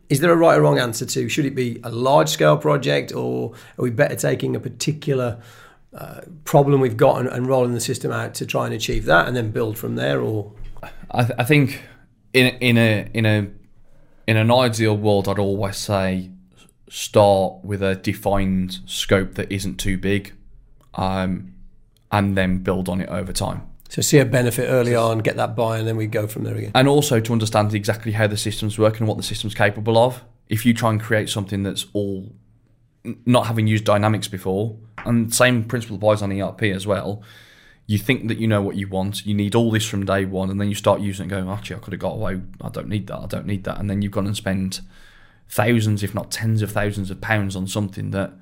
is 0.08 0.20
there 0.20 0.30
a 0.30 0.36
right 0.36 0.56
or 0.56 0.62
wrong 0.62 0.78
answer 0.78 1.04
to? 1.04 1.28
Should 1.28 1.46
it 1.46 1.54
be 1.54 1.80
a 1.82 1.90
large 1.90 2.28
scale 2.28 2.56
project, 2.56 3.12
or 3.12 3.52
are 3.78 3.82
we 3.82 3.90
better 3.90 4.14
taking 4.14 4.54
a 4.54 4.60
particular 4.60 5.40
uh, 5.92 6.20
problem 6.44 6.80
we've 6.80 6.96
got 6.96 7.20
and, 7.20 7.28
and 7.28 7.46
rolling 7.46 7.74
the 7.74 7.80
system 7.80 8.12
out 8.12 8.34
to 8.34 8.46
try 8.46 8.66
and 8.66 8.74
achieve 8.74 9.04
that, 9.06 9.26
and 9.26 9.36
then 9.36 9.50
build 9.50 9.78
from 9.78 9.96
there? 9.96 10.20
Or 10.20 10.52
I, 11.10 11.24
th- 11.24 11.38
I 11.38 11.44
think 11.44 11.82
in 12.32 12.46
in 12.56 12.78
a 12.78 13.10
in 13.12 13.26
a 13.26 13.48
in 14.26 14.36
an 14.36 14.50
ideal 14.50 14.96
world, 14.96 15.28
I'd 15.28 15.38
always 15.38 15.76
say 15.76 16.30
start 16.88 17.64
with 17.64 17.82
a 17.82 17.96
defined 17.96 18.78
scope 18.86 19.34
that 19.34 19.50
isn't 19.50 19.78
too 19.78 19.98
big, 19.98 20.34
um, 20.94 21.54
and 22.12 22.36
then 22.36 22.58
build 22.58 22.88
on 22.88 23.00
it 23.00 23.08
over 23.08 23.32
time. 23.32 23.62
So 23.88 24.02
see 24.02 24.18
a 24.18 24.24
benefit 24.24 24.68
early 24.68 24.94
on, 24.94 25.18
get 25.18 25.36
that 25.36 25.56
buy, 25.56 25.78
and 25.78 25.86
then 25.86 25.96
we 25.96 26.06
go 26.06 26.26
from 26.26 26.44
there 26.44 26.56
again. 26.56 26.72
and 26.74 26.88
also 26.88 27.20
to 27.20 27.32
understand 27.32 27.74
exactly 27.74 28.12
how 28.12 28.26
the 28.26 28.36
systems 28.36 28.78
work 28.78 28.98
and 28.98 29.08
what 29.08 29.16
the 29.16 29.22
system's 29.22 29.54
capable 29.54 29.96
of. 29.98 30.22
If 30.48 30.64
you 30.64 30.74
try 30.74 30.90
and 30.90 31.00
create 31.00 31.28
something 31.28 31.62
that's 31.62 31.86
all 31.92 32.32
not 33.24 33.46
having 33.46 33.66
used 33.66 33.84
dynamics 33.84 34.28
before, 34.28 34.76
and 35.04 35.32
same 35.32 35.64
principle 35.64 35.96
applies 35.96 36.22
on 36.22 36.32
ERP 36.32 36.64
as 36.64 36.86
well. 36.86 37.22
You 37.86 37.98
think 37.98 38.26
that 38.28 38.38
you 38.38 38.48
know 38.48 38.62
what 38.62 38.74
you 38.74 38.88
want, 38.88 39.24
you 39.24 39.34
need 39.34 39.54
all 39.54 39.70
this 39.70 39.86
from 39.86 40.04
day 40.04 40.24
one, 40.24 40.50
and 40.50 40.60
then 40.60 40.68
you 40.68 40.74
start 40.74 41.00
using 41.00 41.24
it 41.30 41.32
and 41.32 41.46
going, 41.46 41.56
actually, 41.56 41.76
I 41.76 41.78
could 41.78 41.92
have 41.92 42.00
got 42.00 42.14
away. 42.14 42.40
I 42.60 42.68
don't 42.68 42.88
need 42.88 43.06
that. 43.06 43.18
I 43.18 43.26
don't 43.26 43.46
need 43.46 43.64
that. 43.64 43.78
And 43.78 43.88
then 43.88 44.02
you've 44.02 44.12
gone 44.12 44.26
and 44.26 44.36
spent 44.36 44.80
thousands, 45.48 46.02
if 46.02 46.14
not 46.14 46.32
tens 46.32 46.62
of 46.62 46.72
thousands 46.72 47.10
of 47.10 47.20
pounds 47.20 47.54
on 47.54 47.68
something 47.68 48.10
that 48.10 48.32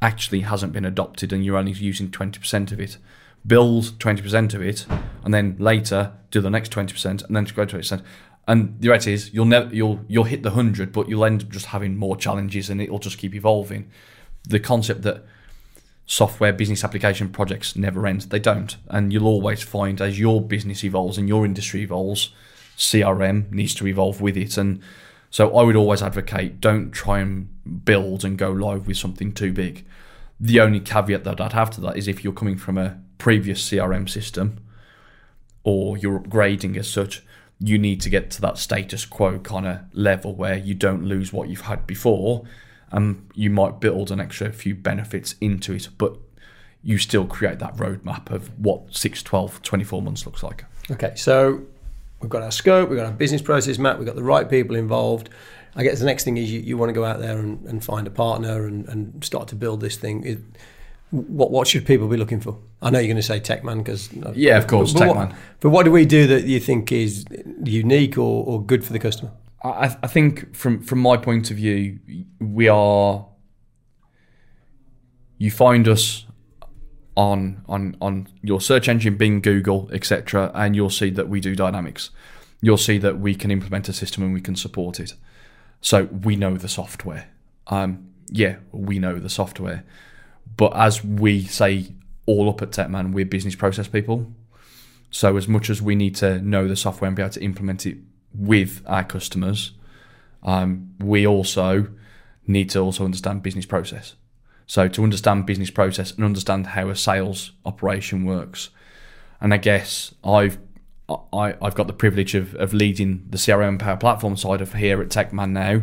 actually 0.00 0.40
hasn't 0.40 0.72
been 0.72 0.84
adopted, 0.84 1.32
and 1.32 1.44
you're 1.44 1.56
only 1.56 1.72
using 1.72 2.08
20% 2.08 2.70
of 2.70 2.78
it. 2.78 2.98
Build 3.46 3.98
20% 3.98 4.54
of 4.54 4.62
it, 4.62 4.86
and 5.22 5.34
then 5.34 5.56
later 5.58 6.12
do 6.30 6.40
the 6.40 6.50
next 6.50 6.72
20%, 6.72 7.24
and 7.24 7.36
then 7.36 7.44
go 7.44 7.64
to 7.64 7.76
20%. 7.76 8.02
And 8.46 8.78
the 8.80 8.88
reality 8.88 9.12
is, 9.12 9.32
you'll 9.32 9.46
never 9.46 9.74
you'll 9.74 10.00
you'll 10.06 10.24
hit 10.24 10.42
the 10.42 10.50
hundred, 10.50 10.92
but 10.92 11.08
you'll 11.08 11.24
end 11.24 11.44
up 11.44 11.48
just 11.48 11.66
having 11.66 11.96
more 11.96 12.14
challenges, 12.14 12.68
and 12.68 12.80
it'll 12.80 12.98
just 12.98 13.16
keep 13.16 13.34
evolving. 13.34 13.90
The 14.46 14.60
concept 14.60 15.02
that 15.02 15.24
software 16.06 16.52
business 16.52 16.84
application 16.84 17.30
projects 17.30 17.76
never 17.76 18.06
end. 18.06 18.22
They 18.22 18.38
don't. 18.38 18.76
And 18.88 19.12
you'll 19.12 19.26
always 19.26 19.62
find 19.62 20.00
as 20.00 20.18
your 20.18 20.42
business 20.42 20.84
evolves 20.84 21.18
and 21.18 21.28
your 21.28 21.44
industry 21.44 21.82
evolves, 21.82 22.30
CRM 22.76 23.50
needs 23.50 23.74
to 23.76 23.86
evolve 23.86 24.20
with 24.20 24.36
it. 24.36 24.56
And 24.56 24.80
so 25.30 25.56
I 25.56 25.62
would 25.62 25.76
always 25.76 26.02
advocate 26.02 26.60
don't 26.60 26.90
try 26.90 27.20
and 27.20 27.84
build 27.84 28.24
and 28.24 28.38
go 28.38 28.50
live 28.50 28.86
with 28.86 28.96
something 28.96 29.32
too 29.32 29.52
big. 29.52 29.86
The 30.38 30.60
only 30.60 30.80
caveat 30.80 31.24
that 31.24 31.40
I'd 31.40 31.52
have 31.52 31.70
to 31.72 31.80
that 31.82 31.96
is 31.96 32.08
if 32.08 32.22
you're 32.22 32.32
coming 32.32 32.58
from 32.58 32.76
a 32.76 33.00
previous 33.18 33.68
CRM 33.68 34.08
system 34.08 34.58
or 35.62 35.96
you're 35.96 36.20
upgrading 36.20 36.76
as 36.76 36.88
such, 36.88 37.22
you 37.58 37.78
need 37.78 38.00
to 38.02 38.10
get 38.10 38.30
to 38.30 38.40
that 38.42 38.58
status 38.58 39.06
quo 39.06 39.38
kind 39.38 39.66
of 39.66 39.80
level 39.92 40.34
where 40.34 40.56
you 40.56 40.74
don't 40.74 41.04
lose 41.04 41.32
what 41.32 41.48
you've 41.48 41.62
had 41.62 41.86
before 41.86 42.44
and 42.90 43.28
you 43.34 43.50
might 43.50 43.80
build 43.80 44.10
an 44.10 44.20
extra 44.20 44.52
few 44.52 44.74
benefits 44.74 45.34
into 45.40 45.72
it, 45.72 45.88
but 45.98 46.16
you 46.82 46.98
still 46.98 47.24
create 47.24 47.58
that 47.58 47.74
roadmap 47.76 48.30
of 48.30 48.56
what 48.58 48.94
6, 48.94 49.22
12, 49.22 49.62
24 49.62 50.02
months 50.02 50.26
looks 50.26 50.42
like. 50.42 50.64
Okay, 50.90 51.14
so 51.16 51.62
we've 52.20 52.30
got 52.30 52.42
our 52.42 52.52
scope, 52.52 52.90
we've 52.90 52.98
got 52.98 53.06
our 53.06 53.12
business 53.12 53.42
process 53.42 53.78
map, 53.78 53.98
we've 53.98 54.06
got 54.06 54.16
the 54.16 54.22
right 54.22 54.48
people 54.48 54.76
involved. 54.76 55.30
I 55.74 55.82
guess 55.82 55.98
the 55.98 56.04
next 56.04 56.24
thing 56.24 56.36
is 56.36 56.52
you, 56.52 56.60
you 56.60 56.76
want 56.76 56.90
to 56.90 56.92
go 56.92 57.04
out 57.04 57.18
there 57.18 57.38
and, 57.38 57.64
and 57.66 57.82
find 57.82 58.06
a 58.06 58.10
partner 58.10 58.66
and, 58.66 58.86
and 58.88 59.24
start 59.24 59.48
to 59.48 59.56
build 59.56 59.80
this 59.80 59.96
thing. 59.96 60.24
It, 60.24 60.38
what 61.14 61.50
what 61.50 61.68
should 61.68 61.86
people 61.86 62.08
be 62.08 62.16
looking 62.16 62.40
for? 62.40 62.58
I 62.82 62.90
know 62.90 62.98
you're 62.98 63.08
going 63.08 63.16
to 63.16 63.22
say 63.22 63.40
Techman 63.40 63.78
because 63.78 64.12
Yeah, 64.36 64.58
of 64.58 64.66
course, 64.66 64.92
but, 64.92 65.02
Techman. 65.02 65.28
What, 65.28 65.36
but 65.60 65.70
what 65.70 65.84
do 65.84 65.92
we 65.92 66.04
do 66.04 66.26
that 66.26 66.44
you 66.44 66.60
think 66.60 66.90
is 66.90 67.24
unique 67.64 68.18
or, 68.18 68.44
or 68.44 68.64
good 68.64 68.84
for 68.84 68.92
the 68.92 68.98
customer? 68.98 69.30
I, 69.62 69.96
I 70.02 70.06
think 70.06 70.54
from 70.54 70.82
from 70.82 70.98
my 70.98 71.16
point 71.16 71.50
of 71.50 71.56
view, 71.56 71.98
we 72.40 72.68
are. 72.68 73.26
You 75.38 75.50
find 75.50 75.88
us 75.88 76.26
on 77.16 77.62
on 77.68 77.96
on 78.00 78.28
your 78.42 78.60
search 78.60 78.88
engine, 78.88 79.16
Bing, 79.16 79.40
Google, 79.40 79.88
etc., 79.92 80.50
and 80.54 80.74
you'll 80.74 80.90
see 80.90 81.10
that 81.10 81.28
we 81.28 81.40
do 81.40 81.54
dynamics. 81.54 82.10
You'll 82.60 82.76
see 82.78 82.98
that 82.98 83.18
we 83.18 83.34
can 83.34 83.50
implement 83.50 83.88
a 83.88 83.92
system 83.92 84.22
and 84.22 84.32
we 84.32 84.40
can 84.40 84.56
support 84.56 84.98
it. 84.98 85.14
So 85.80 86.04
we 86.04 86.34
know 86.34 86.56
the 86.56 86.68
software. 86.68 87.28
Um, 87.66 88.08
yeah, 88.30 88.56
we 88.72 88.98
know 88.98 89.18
the 89.18 89.28
software, 89.28 89.84
but 90.56 90.76
as 90.76 91.04
we 91.04 91.44
say 91.44 91.92
all 92.26 92.48
up 92.48 92.62
at 92.62 92.70
Techman, 92.70 93.12
we're 93.12 93.24
business 93.24 93.54
process 93.54 93.88
people. 93.88 94.32
So 95.10 95.36
as 95.36 95.46
much 95.46 95.70
as 95.70 95.80
we 95.80 95.94
need 95.94 96.16
to 96.16 96.40
know 96.40 96.66
the 96.66 96.76
software 96.76 97.06
and 97.06 97.16
be 97.16 97.22
able 97.22 97.32
to 97.34 97.42
implement 97.42 97.86
it 97.86 97.98
with 98.34 98.82
our 98.86 99.04
customers, 99.04 99.72
um, 100.42 100.94
we 100.98 101.26
also 101.26 101.88
need 102.46 102.70
to 102.70 102.80
also 102.80 103.04
understand 103.04 103.42
business 103.42 103.66
process. 103.66 104.14
So 104.66 104.88
to 104.88 105.04
understand 105.04 105.46
business 105.46 105.70
process 105.70 106.12
and 106.12 106.24
understand 106.24 106.68
how 106.68 106.88
a 106.88 106.96
sales 106.96 107.52
operation 107.64 108.24
works, 108.24 108.70
and 109.40 109.52
I 109.52 109.58
guess 109.58 110.14
I've 110.24 110.58
I, 111.08 111.54
I've 111.60 111.74
got 111.74 111.86
the 111.86 111.92
privilege 111.92 112.34
of, 112.34 112.54
of 112.54 112.72
leading 112.72 113.26
the 113.28 113.36
CRM 113.36 113.78
Power 113.78 113.98
Platform 113.98 114.38
side 114.38 114.62
of 114.62 114.72
here 114.72 115.02
at 115.02 115.08
Techman 115.08 115.50
now, 115.50 115.82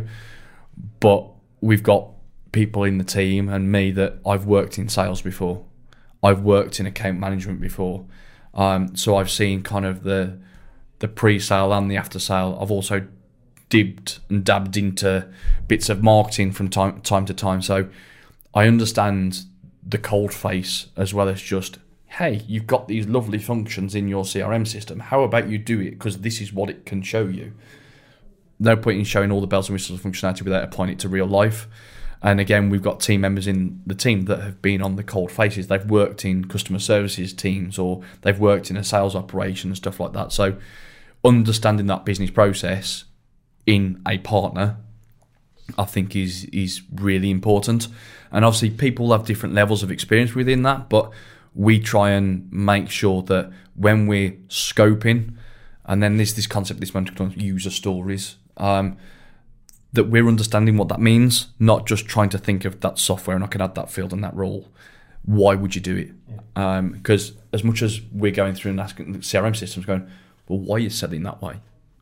but 0.98 1.30
we've 1.60 1.82
got 1.82 2.10
people 2.52 2.84
in 2.84 2.98
the 2.98 3.04
team 3.04 3.48
and 3.48 3.72
me 3.72 3.90
that 3.90 4.18
I've 4.24 4.46
worked 4.46 4.78
in 4.78 4.88
sales 4.88 5.22
before. 5.22 5.64
I've 6.22 6.42
worked 6.42 6.78
in 6.78 6.86
account 6.86 7.18
management 7.18 7.60
before, 7.60 8.04
um, 8.54 8.94
so 8.94 9.16
I've 9.16 9.30
seen 9.30 9.62
kind 9.62 9.84
of 9.84 10.04
the 10.04 10.38
the 11.00 11.08
pre-sale 11.08 11.72
and 11.72 11.90
the 11.90 11.96
after-sale. 11.96 12.56
I've 12.60 12.70
also 12.70 13.08
dipped 13.68 14.20
and 14.28 14.44
dabbed 14.44 14.76
into 14.76 15.28
bits 15.66 15.88
of 15.88 16.00
marketing 16.00 16.52
from 16.52 16.68
time 16.68 17.00
time 17.00 17.26
to 17.26 17.34
time, 17.34 17.60
so 17.60 17.88
I 18.54 18.68
understand 18.68 19.42
the 19.84 19.98
cold 19.98 20.32
face 20.32 20.86
as 20.96 21.12
well 21.12 21.28
as 21.28 21.42
just 21.42 21.78
hey, 22.18 22.42
you've 22.46 22.66
got 22.66 22.88
these 22.88 23.06
lovely 23.06 23.38
functions 23.38 23.94
in 23.94 24.06
your 24.06 24.22
CRM 24.22 24.68
system. 24.68 25.00
How 25.00 25.22
about 25.22 25.48
you 25.48 25.56
do 25.56 25.80
it 25.80 25.92
because 25.92 26.18
this 26.18 26.42
is 26.42 26.52
what 26.52 26.68
it 26.68 26.84
can 26.84 27.00
show 27.00 27.24
you. 27.24 27.54
No 28.58 28.76
point 28.76 28.98
in 28.98 29.04
showing 29.04 29.32
all 29.32 29.40
the 29.40 29.46
bells 29.46 29.68
and 29.70 29.74
whistles 29.74 29.98
of 29.98 30.04
functionality 30.04 30.42
without 30.42 30.62
applying 30.62 30.92
it 30.92 30.98
to 31.00 31.08
real 31.08 31.26
life. 31.26 31.66
And 32.22 32.38
again, 32.38 32.70
we've 32.70 32.82
got 32.82 33.00
team 33.00 33.22
members 33.22 33.48
in 33.48 33.82
the 33.84 33.96
team 33.96 34.26
that 34.26 34.40
have 34.40 34.62
been 34.62 34.80
on 34.80 34.94
the 34.94 35.02
cold 35.02 35.32
faces. 35.32 35.66
They've 35.66 35.84
worked 35.84 36.24
in 36.24 36.44
customer 36.44 36.78
services 36.78 37.32
teams 37.32 37.78
or 37.78 38.02
they've 38.20 38.38
worked 38.38 38.70
in 38.70 38.76
a 38.76 38.84
sales 38.84 39.16
operation 39.16 39.70
and 39.70 39.76
stuff 39.76 39.98
like 39.98 40.12
that. 40.12 40.30
So, 40.32 40.56
understanding 41.24 41.86
that 41.86 42.04
business 42.04 42.30
process 42.30 43.04
in 43.66 44.00
a 44.06 44.18
partner, 44.18 44.76
I 45.76 45.84
think, 45.84 46.14
is 46.14 46.44
is 46.46 46.82
really 46.94 47.30
important. 47.30 47.88
And 48.30 48.44
obviously, 48.44 48.70
people 48.70 49.10
have 49.10 49.26
different 49.26 49.56
levels 49.56 49.82
of 49.82 49.90
experience 49.90 50.32
within 50.34 50.62
that, 50.62 50.88
but 50.88 51.10
we 51.54 51.80
try 51.80 52.10
and 52.10 52.50
make 52.52 52.88
sure 52.88 53.22
that 53.22 53.50
when 53.74 54.06
we're 54.06 54.32
scoping, 54.48 55.34
and 55.84 56.00
then 56.02 56.18
there's 56.18 56.34
this 56.34 56.46
concept, 56.46 56.78
this 56.78 56.94
of 56.94 57.36
user 57.36 57.70
stories. 57.70 58.36
Um, 58.56 58.96
that 59.92 60.04
we're 60.04 60.26
understanding 60.26 60.76
what 60.76 60.88
that 60.88 61.00
means, 61.00 61.48
not 61.58 61.86
just 61.86 62.06
trying 62.06 62.30
to 62.30 62.38
think 62.38 62.64
of 62.64 62.80
that 62.80 62.98
software 62.98 63.36
and 63.36 63.44
I 63.44 63.48
can 63.48 63.60
add 63.60 63.74
that 63.74 63.90
field 63.90 64.12
and 64.12 64.24
that 64.24 64.34
role. 64.34 64.68
Why 65.24 65.54
would 65.54 65.74
you 65.74 65.80
do 65.80 65.96
it? 65.96 66.94
Because 66.94 67.32
as 67.52 67.62
much 67.62 67.82
as 67.82 68.00
we're 68.10 68.32
going 68.32 68.54
through 68.54 68.72
and 68.72 68.80
asking 68.80 69.12
the 69.12 69.18
CRM 69.18 69.54
systems, 69.54 69.86
going, 69.86 70.10
well, 70.48 70.58
why 70.58 70.76
are 70.76 70.80
you 70.80 70.90
selling 70.90 71.22
that 71.24 71.42
way? 71.42 71.60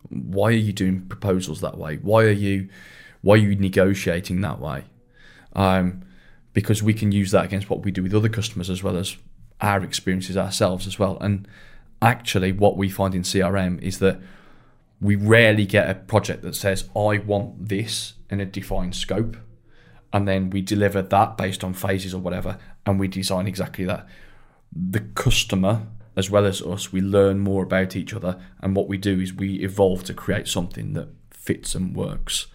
Why 0.09 0.49
are 0.49 0.53
you 0.53 0.73
doing 0.73 1.03
proposals 1.03 1.61
that 1.61 1.77
way? 1.77 1.97
Why 1.97 2.25
are 2.25 2.31
you 2.31 2.69
why 3.23 3.35
are 3.35 3.39
you 3.39 3.55
negotiating 3.55 4.41
that 4.41 4.61
way? 4.61 4.85
Um, 5.55 6.03
because 6.55 6.83
we 6.83 6.95
can 6.95 7.13
use 7.13 7.33
that 7.33 7.45
against 7.45 7.69
what 7.69 7.85
we 7.85 7.91
do 7.91 8.03
with 8.03 8.15
other 8.15 8.31
customers 8.31 8.71
as 8.71 8.83
well 8.83 8.97
as 8.97 9.17
our 9.61 9.85
experiences 9.85 10.37
ourselves 10.39 10.87
as 10.87 10.99
well. 10.99 11.19
And 11.21 11.47
actually, 12.01 12.53
what 12.53 12.79
we 12.79 12.89
find 12.89 13.15
in 13.15 13.23
CRM 13.23 13.81
is 13.83 13.99
that 13.99 14.19
we 15.01 15.17
rarely 15.17 15.65
get 15.65 15.89
a 15.89 15.95
project 15.95 16.43
that 16.43 16.55
says, 16.55 16.89
I 16.95 17.19
want 17.19 17.69
this 17.69 18.15
in 18.29 18.41
a 18.41 18.47
defined 18.47 18.95
scope. 18.95 19.37
And 20.13 20.27
then 20.27 20.51
we 20.51 20.61
deliver 20.61 21.03
that 21.03 21.37
based 21.37 21.63
on 21.65 21.73
phases 21.73 22.13
or 22.13 22.21
whatever, 22.21 22.59
and 22.85 22.99
we 22.99 23.09
design 23.09 23.47
exactly 23.47 23.85
that. 23.85 24.07
The 24.73 25.01
customer, 25.01 25.87
as 26.17 26.31
well 26.31 26.45
as 26.45 26.61
us, 26.61 26.93
we 26.93 27.01
learn 27.01 27.39
more 27.39 27.63
about 27.63 27.97
each 27.97 28.13
other. 28.13 28.41
And 28.61 28.75
what 28.75 28.89
we 28.89 28.99
do 28.99 29.21
is 29.21 29.33
we 29.33 29.55
evolve 29.61 30.05
to 30.05 30.15
create 30.15 30.49
something 30.49 30.95
that 30.95 31.09
fits 31.31 31.75
and 31.75 31.95
works. 31.95 32.49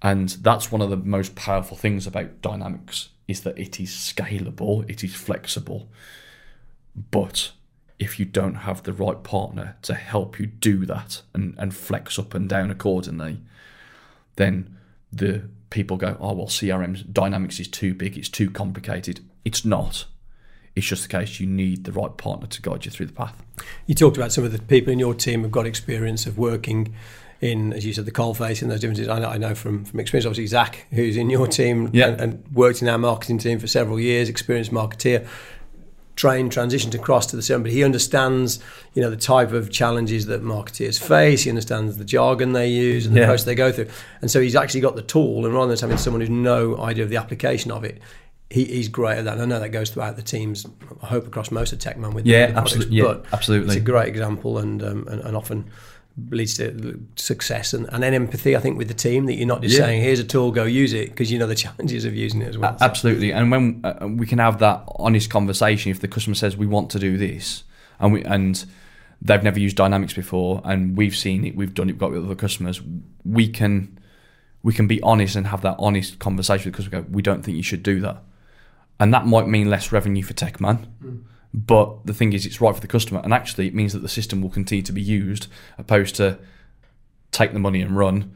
And 0.00 0.28
that's 0.28 0.70
one 0.70 0.80
of 0.80 0.90
the 0.90 0.96
most 0.96 1.34
powerful 1.34 1.76
things 1.76 2.06
about 2.06 2.40
Dynamics 2.40 3.10
is 3.26 3.40
that 3.42 3.58
it 3.58 3.80
is 3.80 3.90
scalable, 3.90 4.88
it 4.88 5.02
is 5.02 5.14
flexible. 5.14 5.88
But 7.10 7.50
if 7.98 8.18
you 8.18 8.24
don't 8.26 8.54
have 8.56 8.82
the 8.82 8.92
right 8.92 9.22
partner 9.22 9.76
to 9.82 9.94
help 9.94 10.38
you 10.38 10.46
do 10.46 10.84
that 10.86 11.22
and, 11.32 11.54
and 11.58 11.74
flex 11.74 12.18
up 12.18 12.34
and 12.34 12.48
down 12.48 12.70
accordingly, 12.70 13.38
then 14.36 14.76
the 15.12 15.42
people 15.70 15.96
go, 15.96 16.16
oh, 16.20 16.34
well, 16.34 16.46
CRM 16.46 17.12
Dynamics 17.12 17.58
is 17.58 17.68
too 17.68 17.94
big, 17.94 18.16
it's 18.18 18.28
too 18.28 18.50
complicated. 18.50 19.20
It's 19.44 19.64
not. 19.64 20.04
It's 20.74 20.86
just 20.86 21.02
the 21.04 21.08
case 21.08 21.40
you 21.40 21.46
need 21.46 21.84
the 21.84 21.92
right 21.92 22.14
partner 22.16 22.46
to 22.46 22.62
guide 22.62 22.84
you 22.84 22.90
through 22.90 23.06
the 23.06 23.12
path. 23.14 23.42
You 23.86 23.94
talked 23.94 24.18
about 24.18 24.30
some 24.32 24.44
of 24.44 24.52
the 24.52 24.58
people 24.58 24.92
in 24.92 24.98
your 24.98 25.14
team 25.14 25.42
who've 25.42 25.50
got 25.50 25.66
experience 25.66 26.26
of 26.26 26.36
working 26.36 26.94
in, 27.40 27.72
as 27.72 27.84
you 27.86 27.92
said, 27.94 28.04
the 28.04 28.10
coal 28.10 28.34
face 28.34 28.60
and 28.60 28.70
those 28.70 28.80
differences. 28.80 29.08
I 29.08 29.18
know, 29.18 29.28
I 29.28 29.38
know 29.38 29.54
from, 29.54 29.84
from 29.86 30.00
experience, 30.00 30.26
obviously, 30.26 30.46
Zach, 30.48 30.86
who's 30.90 31.16
in 31.16 31.30
your 31.30 31.46
team 31.46 31.90
Yeah. 31.92 32.08
and, 32.08 32.20
and 32.20 32.44
worked 32.52 32.82
in 32.82 32.88
our 32.88 32.98
marketing 32.98 33.38
team 33.38 33.58
for 33.58 33.66
several 33.66 33.98
years, 33.98 34.28
experienced 34.28 34.70
marketeer, 34.70 35.26
trained, 36.16 36.50
transitioned 36.50 36.94
across 36.94 37.26
to 37.26 37.36
the 37.36 37.42
CRM, 37.42 37.62
but 37.62 37.70
he 37.70 37.84
understands, 37.84 38.58
you 38.94 39.02
know, 39.02 39.10
the 39.10 39.16
type 39.16 39.52
of 39.52 39.70
challenges 39.70 40.26
that 40.26 40.42
marketeers 40.42 40.98
face. 40.98 41.42
He 41.44 41.50
understands 41.50 41.98
the 41.98 42.04
jargon 42.04 42.52
they 42.54 42.68
use 42.68 43.06
and 43.06 43.14
the 43.14 43.20
Yeah. 43.20 43.26
process 43.26 43.44
they 43.44 43.54
go 43.54 43.70
through. 43.70 43.88
And 44.22 44.30
so 44.30 44.40
he's 44.40 44.56
actually 44.56 44.80
got 44.80 44.96
the 44.96 45.02
tool, 45.02 45.44
and 45.44 45.54
rather 45.54 45.74
than 45.74 45.78
having 45.80 45.98
someone 45.98 46.20
who's 46.22 46.30
no 46.30 46.78
idea 46.78 47.04
of 47.04 47.10
the 47.10 47.16
application 47.18 47.70
of 47.70 47.84
it, 47.84 48.00
he, 48.48 48.64
he's 48.64 48.88
great 48.88 49.18
at 49.18 49.24
that. 49.26 49.34
And 49.34 49.42
I 49.42 49.44
know 49.44 49.60
that 49.60 49.70
goes 49.70 49.90
throughout 49.90 50.16
the 50.16 50.22
teams, 50.22 50.64
I 51.02 51.06
hope 51.06 51.26
across 51.26 51.50
most 51.50 51.72
of 51.72 51.78
Techman 51.80 52.14
with 52.14 52.26
Yeah, 52.26 52.46
the 52.46 52.52
products, 52.54 52.72
absolutely. 52.72 52.96
Yeah, 52.96 53.04
but 53.04 53.24
absolutely. 53.32 53.66
it's 53.68 53.76
a 53.76 53.80
great 53.80 54.08
example 54.08 54.58
and, 54.58 54.82
um, 54.82 55.08
and, 55.08 55.20
and 55.20 55.36
often 55.36 55.70
leads 56.30 56.54
to 56.56 56.98
success 57.16 57.74
and, 57.74 57.86
and 57.92 58.02
then 58.02 58.14
empathy, 58.14 58.56
I 58.56 58.60
think, 58.60 58.78
with 58.78 58.88
the 58.88 58.94
team 58.94 59.26
that 59.26 59.34
you're 59.34 59.46
not 59.46 59.60
just 59.62 59.74
Yeah. 59.74 59.84
saying, 59.84 60.02
here's 60.02 60.18
a 60.18 60.24
tool, 60.24 60.50
go 60.50 60.64
use 60.64 60.92
it, 60.94 61.10
because 61.10 61.30
you 61.30 61.38
know 61.38 61.46
the 61.46 61.54
challenges 61.64 62.04
of 62.04 62.14
using 62.14 62.40
it 62.42 62.48
as 62.48 62.58
well. 62.58 62.76
Absolutely, 62.80 63.32
and 63.32 63.50
when 63.50 63.80
uh, 63.84 64.06
we 64.08 64.26
can 64.26 64.38
have 64.38 64.58
that 64.60 64.84
honest 64.96 65.28
conversation, 65.30 65.90
if 65.90 66.00
the 66.00 66.08
customer 66.08 66.34
says 66.34 66.56
we 66.56 66.66
want 66.66 66.90
to 66.90 66.98
do 66.98 67.18
this, 67.18 67.64
and 68.00 68.12
we 68.12 68.24
and 68.24 68.64
they've 69.20 69.42
never 69.42 69.58
used 69.58 69.76
Dynamics 69.76 70.14
before, 70.14 70.62
and 70.64 70.96
we've 70.96 71.16
seen 71.16 71.44
it, 71.44 71.54
we've 71.56 71.74
done 71.74 71.88
it, 71.88 71.92
we've 71.92 72.00
got 72.00 72.06
it 72.12 72.16
with 72.16 72.24
other 72.24 72.34
customers, 72.34 72.80
we 73.24 73.48
can 73.48 73.98
we 74.62 74.72
can 74.72 74.86
be 74.86 75.00
honest 75.02 75.36
and 75.36 75.46
have 75.48 75.60
that 75.62 75.76
honest 75.78 76.18
conversation 76.18 76.70
because 76.72 76.86
we 76.86 76.90
go, 76.90 77.04
we 77.10 77.22
don't 77.22 77.42
think 77.44 77.56
you 77.58 77.62
should 77.62 77.82
do 77.82 78.00
that, 78.00 78.22
and 78.98 79.12
that 79.12 79.26
might 79.26 79.48
mean 79.48 79.68
less 79.68 79.92
revenue 79.92 80.22
for 80.22 80.32
TechMan. 80.32 80.86
But 81.56 82.04
the 82.04 82.12
thing 82.12 82.34
is, 82.34 82.44
it's 82.44 82.60
right 82.60 82.74
for 82.74 82.82
the 82.82 82.86
customer, 82.86 83.20
and 83.24 83.32
actually, 83.32 83.66
it 83.66 83.74
means 83.74 83.94
that 83.94 84.00
the 84.00 84.08
system 84.08 84.42
will 84.42 84.50
continue 84.50 84.82
to 84.82 84.92
be 84.92 85.00
used, 85.00 85.46
opposed 85.78 86.14
to 86.16 86.38
take 87.32 87.54
the 87.54 87.58
money 87.58 87.80
and 87.80 87.96
run 87.96 88.34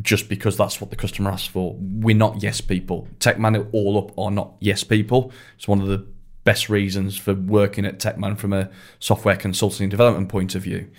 just 0.00 0.28
because 0.28 0.56
that's 0.56 0.80
what 0.80 0.90
the 0.90 0.96
customer 0.96 1.30
asks 1.30 1.46
for. 1.46 1.76
We're 1.78 2.16
not 2.16 2.42
yes 2.42 2.60
people. 2.60 3.06
Techman 3.20 3.68
all 3.72 3.98
up 3.98 4.18
are 4.18 4.30
not 4.30 4.54
yes 4.60 4.82
people. 4.82 5.30
It's 5.56 5.68
one 5.68 5.80
of 5.80 5.88
the 5.88 6.06
best 6.44 6.68
reasons 6.68 7.16
for 7.16 7.34
working 7.34 7.84
at 7.84 7.98
Techman 7.98 8.36
from 8.36 8.52
a 8.52 8.70
software 8.98 9.36
consulting 9.36 9.84
and 9.84 9.90
development 9.90 10.30
point 10.30 10.54
of 10.54 10.62
view. 10.62 10.90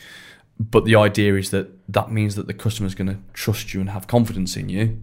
But 0.60 0.86
the 0.86 0.96
idea 0.96 1.36
is 1.36 1.52
that 1.52 1.70
that 1.92 2.12
means 2.12 2.36
that 2.36 2.48
the 2.48 2.54
customer 2.54 2.88
is 2.88 2.96
going 2.96 3.08
to 3.08 3.18
trust 3.34 3.74
you 3.74 3.82
and 3.82 3.90
have 3.90 4.08
confidence 4.08 4.56
in 4.56 4.70
you 4.70 5.02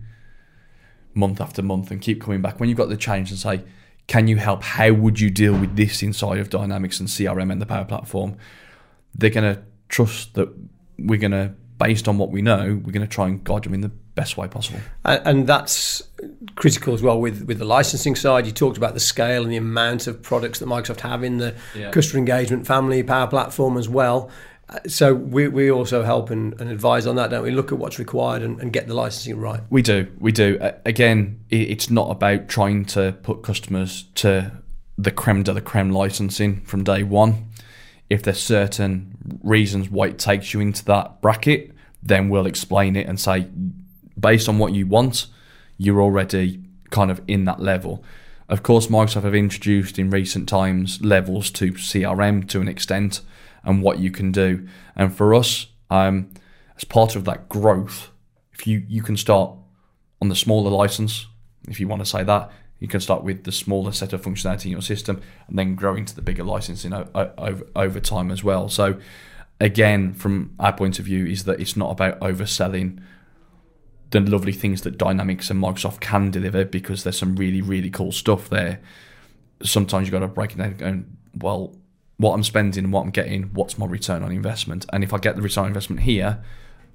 month 1.14 1.40
after 1.40 1.62
month 1.62 1.90
and 1.90 2.00
keep 2.00 2.22
coming 2.22 2.40
back. 2.40 2.58
When 2.58 2.68
you've 2.68 2.78
got 2.78 2.88
the 2.88 2.96
change 2.96 3.30
and 3.30 3.38
say, 3.38 3.62
can 4.06 4.26
you 4.28 4.36
help? 4.36 4.62
How 4.62 4.92
would 4.92 5.20
you 5.20 5.30
deal 5.30 5.54
with 5.58 5.76
this 5.76 6.02
inside 6.02 6.38
of 6.38 6.50
Dynamics 6.50 7.00
and 7.00 7.08
CRM 7.08 7.50
and 7.52 7.60
the 7.60 7.66
Power 7.66 7.84
Platform? 7.84 8.36
They're 9.14 9.30
going 9.30 9.54
to 9.54 9.62
trust 9.88 10.34
that 10.34 10.48
we're 10.98 11.18
going 11.18 11.30
to, 11.32 11.54
based 11.78 12.08
on 12.08 12.18
what 12.18 12.30
we 12.30 12.42
know, 12.42 12.80
we're 12.84 12.92
going 12.92 13.06
to 13.06 13.06
try 13.06 13.26
and 13.28 13.42
guide 13.44 13.64
them 13.64 13.74
in 13.74 13.80
the 13.80 13.88
best 13.88 14.36
way 14.36 14.46
possible. 14.48 14.80
And, 15.04 15.26
and 15.26 15.46
that's 15.46 16.02
critical 16.54 16.92
as 16.94 17.02
well 17.02 17.20
with, 17.20 17.44
with 17.44 17.58
the 17.58 17.64
licensing 17.64 18.14
side. 18.14 18.44
You 18.46 18.52
talked 18.52 18.76
about 18.76 18.94
the 18.94 19.00
scale 19.00 19.42
and 19.42 19.50
the 19.52 19.56
amount 19.56 20.06
of 20.06 20.22
products 20.22 20.58
that 20.58 20.66
Microsoft 20.66 21.00
have 21.00 21.24
in 21.24 21.38
the 21.38 21.54
Yeah. 21.74 21.90
customer 21.90 22.18
engagement 22.18 22.66
family, 22.66 23.02
Power 23.02 23.26
Platform 23.26 23.76
as 23.78 23.88
well. 23.88 24.30
So 24.86 25.14
we, 25.14 25.48
we 25.48 25.70
also 25.70 26.02
help 26.02 26.30
and, 26.30 26.58
and 26.60 26.70
advise 26.70 27.06
on 27.06 27.16
that, 27.16 27.30
don't 27.30 27.42
we? 27.42 27.50
Look 27.50 27.72
at 27.72 27.78
what's 27.78 27.98
required 27.98 28.42
and, 28.42 28.60
and 28.60 28.72
get 28.72 28.86
the 28.86 28.94
licensing 28.94 29.38
right. 29.38 29.60
We 29.70 29.82
do, 29.82 30.10
we 30.18 30.32
do. 30.32 30.58
Again, 30.84 31.44
it's 31.50 31.90
not 31.90 32.10
about 32.10 32.48
trying 32.48 32.84
to 32.86 33.16
put 33.22 33.42
customers 33.42 34.04
to 34.16 34.62
the 34.96 35.10
creme 35.10 35.42
de 35.42 35.52
la 35.52 35.60
creme 35.60 35.90
licensing 35.90 36.60
from 36.62 36.84
day 36.84 37.02
one. 37.02 37.50
If 38.08 38.22
there's 38.22 38.40
certain 38.40 39.38
reasons 39.42 39.90
why 39.90 40.08
it 40.08 40.18
takes 40.18 40.52
you 40.52 40.60
into 40.60 40.84
that 40.86 41.20
bracket, 41.20 41.72
then 42.02 42.28
we'll 42.28 42.46
explain 42.46 42.96
it 42.96 43.06
and 43.06 43.18
say, 43.18 43.48
based 44.18 44.48
on 44.48 44.58
what 44.58 44.72
you 44.74 44.86
want, 44.86 45.26
you're 45.78 46.02
already 46.02 46.62
kind 46.90 47.10
of 47.10 47.20
in 47.26 47.44
that 47.46 47.60
level. 47.60 48.04
Of 48.48 48.62
course, 48.62 48.88
Microsoft 48.88 49.22
have 49.22 49.34
introduced 49.34 49.98
in 49.98 50.10
recent 50.10 50.48
times 50.48 51.02
levels 51.02 51.50
to 51.52 51.72
CRM 51.72 52.46
to 52.48 52.60
an 52.60 52.68
extent 52.68 53.22
and 53.64 53.82
what 53.82 53.98
you 53.98 54.10
can 54.10 54.32
do. 54.32 54.66
And 54.96 55.14
for 55.14 55.34
us, 55.34 55.66
um, 55.90 56.30
as 56.76 56.84
part 56.84 57.16
of 57.16 57.24
that 57.24 57.48
growth, 57.48 58.10
if 58.52 58.66
you, 58.66 58.84
you 58.88 59.02
can 59.02 59.16
start 59.16 59.56
on 60.20 60.28
the 60.28 60.36
smaller 60.36 60.70
license, 60.70 61.26
if 61.68 61.80
you 61.80 61.88
want 61.88 62.00
to 62.02 62.06
say 62.06 62.22
that, 62.24 62.50
you 62.78 62.88
can 62.88 63.00
start 63.00 63.22
with 63.22 63.44
the 63.44 63.52
smaller 63.52 63.92
set 63.92 64.12
of 64.12 64.22
functionality 64.22 64.66
in 64.66 64.72
your 64.72 64.82
system 64.82 65.22
and 65.46 65.56
then 65.58 65.76
grow 65.76 65.94
into 65.94 66.14
the 66.14 66.22
bigger 66.22 66.42
licensing 66.42 66.92
over, 66.92 67.62
over 67.76 68.00
time 68.00 68.30
as 68.30 68.42
well. 68.42 68.68
So, 68.68 68.98
again, 69.60 70.14
from 70.14 70.54
our 70.58 70.72
point 70.72 70.98
of 70.98 71.04
view, 71.04 71.24
is 71.24 71.44
that 71.44 71.60
it's 71.60 71.76
not 71.76 71.92
about 71.92 72.18
overselling 72.18 73.00
the 74.10 74.20
lovely 74.20 74.52
things 74.52 74.82
that 74.82 74.98
Dynamics 74.98 75.48
and 75.50 75.62
Microsoft 75.62 76.00
can 76.00 76.30
deliver 76.30 76.64
because 76.64 77.04
there's 77.04 77.18
some 77.18 77.36
really, 77.36 77.62
really 77.62 77.88
cool 77.88 78.12
stuff 78.12 78.48
there. 78.48 78.80
Sometimes 79.62 80.06
you've 80.06 80.12
got 80.12 80.20
to 80.20 80.28
break 80.28 80.52
it 80.52 80.58
down 80.58 80.76
and 80.80 81.04
go, 81.38 81.46
well, 81.46 81.76
what 82.22 82.32
I'm 82.34 82.42
spending 82.42 82.84
and 82.84 82.92
what 82.92 83.02
I'm 83.02 83.10
getting, 83.10 83.50
what's 83.52 83.76
my 83.78 83.86
return 83.86 84.22
on 84.22 84.32
investment? 84.32 84.86
And 84.92 85.04
if 85.04 85.12
I 85.12 85.18
get 85.18 85.36
the 85.36 85.42
return 85.42 85.64
on 85.64 85.68
investment 85.68 86.02
here, 86.02 86.42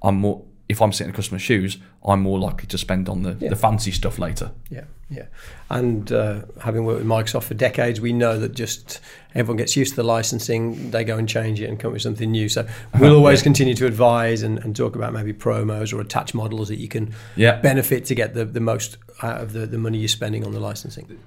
I'm 0.02 0.16
more 0.16 0.42
if 0.68 0.82
I'm 0.82 0.92
sitting 0.92 1.06
in 1.08 1.12
the 1.12 1.16
customer's 1.16 1.40
shoes, 1.40 1.78
I'm 2.04 2.20
more 2.20 2.38
likely 2.38 2.66
to 2.66 2.76
spend 2.76 3.08
on 3.08 3.22
the, 3.22 3.34
Yeah. 3.40 3.48
the 3.48 3.56
fancy 3.56 3.90
stuff 3.90 4.18
later. 4.18 4.50
Yeah, 4.68 4.84
yeah. 5.08 5.22
And 5.70 6.12
uh, 6.12 6.42
having 6.60 6.84
worked 6.84 6.98
with 6.98 7.08
Microsoft 7.08 7.44
for 7.44 7.54
decades, 7.54 8.02
we 8.02 8.12
know 8.12 8.38
that 8.38 8.54
just 8.54 9.00
everyone 9.34 9.56
gets 9.56 9.78
used 9.78 9.92
to 9.92 9.96
the 9.96 10.02
licensing, 10.02 10.90
they 10.90 11.04
go 11.04 11.16
and 11.16 11.26
change 11.26 11.58
it 11.62 11.70
and 11.70 11.80
come 11.80 11.88
up 11.88 11.92
with 11.94 12.02
something 12.02 12.30
new. 12.30 12.50
So 12.50 12.68
we'll 13.00 13.16
always 13.16 13.40
continue 13.40 13.72
to 13.76 13.86
advise 13.86 14.42
and, 14.42 14.58
and 14.58 14.76
talk 14.76 14.94
about 14.94 15.14
maybe 15.14 15.32
promos 15.32 15.94
or 15.94 16.02
attach 16.02 16.34
models 16.34 16.68
that 16.68 16.76
you 16.78 16.88
can 16.88 17.14
Yeah. 17.34 17.58
benefit 17.62 18.04
to 18.04 18.14
get 18.14 18.34
the, 18.34 18.44
the 18.44 18.60
most 18.60 18.98
out 19.22 19.40
of 19.40 19.54
the, 19.54 19.64
the 19.66 19.78
money 19.78 19.96
you're 19.96 20.08
spending 20.08 20.44
on 20.44 20.52
the 20.52 20.60
licensing. 20.60 21.18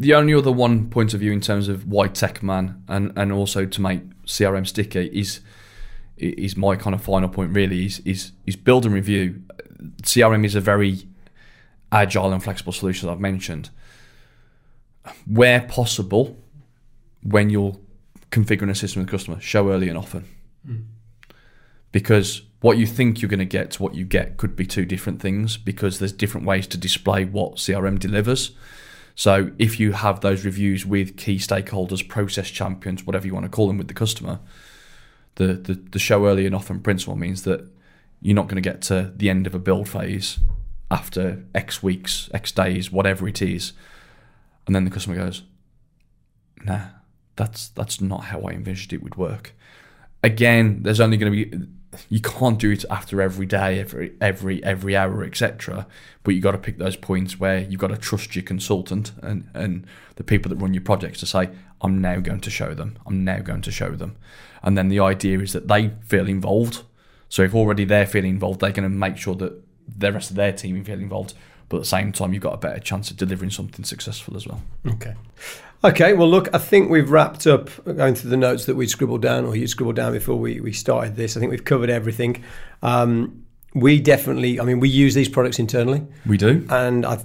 The 0.00 0.14
only 0.14 0.32
other 0.32 0.50
one 0.50 0.88
point 0.88 1.12
of 1.12 1.20
view 1.20 1.30
in 1.30 1.42
terms 1.42 1.68
of 1.68 1.86
why 1.86 2.08
TechMan 2.08 2.80
and, 2.88 3.12
and 3.16 3.30
also 3.30 3.66
to 3.66 3.80
make 3.82 4.00
CRM 4.24 4.66
sticky 4.66 5.10
is 5.12 5.40
is 6.16 6.56
my 6.56 6.74
kind 6.76 6.94
of 6.94 7.02
final 7.02 7.28
point 7.28 7.54
really 7.54 7.84
is 7.84 8.00
is 8.00 8.32
is 8.46 8.56
build 8.56 8.86
and 8.86 8.94
review. 8.94 9.42
CRM 10.02 10.46
is 10.46 10.54
a 10.54 10.60
very 10.60 11.06
agile 11.92 12.32
and 12.32 12.42
flexible 12.42 12.72
solution 12.72 13.10
I've 13.10 13.20
mentioned. 13.20 13.68
Where 15.26 15.60
possible, 15.60 16.38
when 17.22 17.50
you're 17.50 17.76
configuring 18.30 18.70
a 18.70 18.74
system 18.74 19.02
with 19.02 19.08
a 19.08 19.12
customer, 19.12 19.38
show 19.38 19.70
early 19.70 19.90
and 19.90 19.98
often. 19.98 20.24
Hmm. 20.64 20.76
Because 21.92 22.40
what 22.62 22.78
you 22.78 22.86
think 22.86 23.20
you're 23.20 23.28
going 23.28 23.38
to 23.38 23.44
get 23.44 23.72
to 23.72 23.82
what 23.82 23.94
you 23.94 24.06
get 24.06 24.38
could 24.38 24.56
be 24.56 24.64
two 24.64 24.86
different 24.86 25.20
things 25.20 25.58
because 25.58 25.98
there's 25.98 26.12
different 26.12 26.46
ways 26.46 26.66
to 26.68 26.78
display 26.78 27.26
what 27.26 27.56
CRM 27.56 27.98
delivers. 27.98 28.52
So 29.20 29.50
if 29.58 29.78
you 29.78 29.92
have 29.92 30.22
those 30.22 30.46
reviews 30.46 30.86
with 30.86 31.18
key 31.18 31.36
stakeholders, 31.36 32.08
process 32.08 32.48
champions, 32.48 33.04
whatever 33.04 33.26
you 33.26 33.34
want 33.34 33.44
to 33.44 33.50
call 33.50 33.66
them 33.66 33.76
with 33.76 33.88
the 33.88 33.92
customer, 33.92 34.40
the, 35.34 35.48
the, 35.48 35.74
the 35.74 35.98
show 35.98 36.24
early 36.24 36.46
and 36.46 36.54
often 36.54 36.80
principle 36.80 37.16
means 37.16 37.42
that 37.42 37.68
you're 38.22 38.34
not 38.34 38.48
going 38.48 38.56
to 38.56 38.66
get 38.66 38.80
to 38.80 39.12
the 39.14 39.28
end 39.28 39.46
of 39.46 39.54
a 39.54 39.58
build 39.58 39.90
phase 39.90 40.38
after 40.90 41.44
X 41.54 41.82
weeks, 41.82 42.30
X 42.32 42.50
days, 42.50 42.90
whatever 42.90 43.28
it 43.28 43.42
is. 43.42 43.74
And 44.66 44.74
then 44.74 44.86
the 44.86 44.90
customer 44.90 45.16
goes, 45.16 45.42
nah, 46.64 46.86
that's 47.36 47.68
that's 47.68 48.00
not 48.00 48.24
how 48.24 48.40
I 48.40 48.52
envisioned 48.52 48.94
it 48.94 49.02
would 49.02 49.16
work. 49.16 49.52
Again, 50.22 50.82
there's 50.82 51.00
only 51.00 51.16
going 51.16 51.32
to 51.32 51.44
be 51.46 51.66
you 52.08 52.20
can't 52.20 52.58
do 52.58 52.70
it 52.70 52.84
after 52.88 53.20
every 53.20 53.46
day, 53.46 53.80
every 53.80 54.14
every 54.20 54.62
every 54.62 54.96
hour, 54.96 55.24
etc. 55.24 55.86
But 56.22 56.34
you 56.34 56.40
got 56.40 56.52
to 56.52 56.58
pick 56.58 56.78
those 56.78 56.96
points 56.96 57.40
where 57.40 57.60
you've 57.60 57.80
got 57.80 57.88
to 57.88 57.96
trust 57.96 58.36
your 58.36 58.44
consultant 58.44 59.12
and 59.22 59.48
and 59.54 59.86
the 60.16 60.24
people 60.24 60.48
that 60.50 60.56
run 60.56 60.74
your 60.74 60.82
projects 60.82 61.20
to 61.20 61.26
say, 61.26 61.50
I'm 61.80 62.00
now 62.00 62.20
going 62.20 62.40
to 62.40 62.50
show 62.50 62.74
them. 62.74 62.98
I'm 63.06 63.24
now 63.24 63.38
going 63.38 63.62
to 63.62 63.70
show 63.70 63.90
them. 63.90 64.16
And 64.62 64.76
then 64.76 64.88
the 64.88 65.00
idea 65.00 65.40
is 65.40 65.52
that 65.52 65.68
they 65.68 65.92
feel 66.04 66.28
involved. 66.28 66.82
So 67.28 67.42
if 67.42 67.54
already 67.54 67.84
they're 67.84 68.06
feeling 68.06 68.30
involved, 68.30 68.60
they're 68.60 68.72
going 68.72 68.90
to 68.90 68.94
make 68.94 69.16
sure 69.16 69.34
that 69.36 69.62
the 69.88 70.12
rest 70.12 70.30
of 70.30 70.36
their 70.36 70.52
team 70.52 70.82
feel 70.84 71.00
involved. 71.00 71.34
But 71.68 71.78
at 71.78 71.80
the 71.80 71.88
same 71.88 72.12
time, 72.12 72.34
you've 72.34 72.42
got 72.42 72.54
a 72.54 72.58
better 72.58 72.80
chance 72.80 73.10
of 73.10 73.16
delivering 73.16 73.50
something 73.50 73.84
successful 73.84 74.36
as 74.36 74.46
well. 74.46 74.60
Okay. 74.86 75.14
Okay, 75.82 76.12
well, 76.12 76.28
look, 76.28 76.48
I 76.54 76.58
think 76.58 76.90
we've 76.90 77.10
wrapped 77.10 77.46
up 77.46 77.70
going 77.84 78.14
through 78.14 78.28
the 78.30 78.36
notes 78.36 78.66
that 78.66 78.76
we 78.76 78.86
scribbled 78.86 79.22
down 79.22 79.46
or 79.46 79.56
you 79.56 79.66
scribbled 79.66 79.96
down 79.96 80.12
before 80.12 80.36
we, 80.36 80.60
we 80.60 80.72
started 80.72 81.16
this. 81.16 81.36
I 81.36 81.40
think 81.40 81.50
we've 81.50 81.64
covered 81.64 81.88
everything. 81.88 82.44
Um, 82.82 83.46
we 83.72 83.98
definitely, 83.98 84.60
I 84.60 84.64
mean, 84.64 84.78
we 84.78 84.90
use 84.90 85.14
these 85.14 85.28
products 85.28 85.58
internally. 85.58 86.06
We 86.26 86.36
do. 86.36 86.66
And 86.68 87.06
I've 87.06 87.24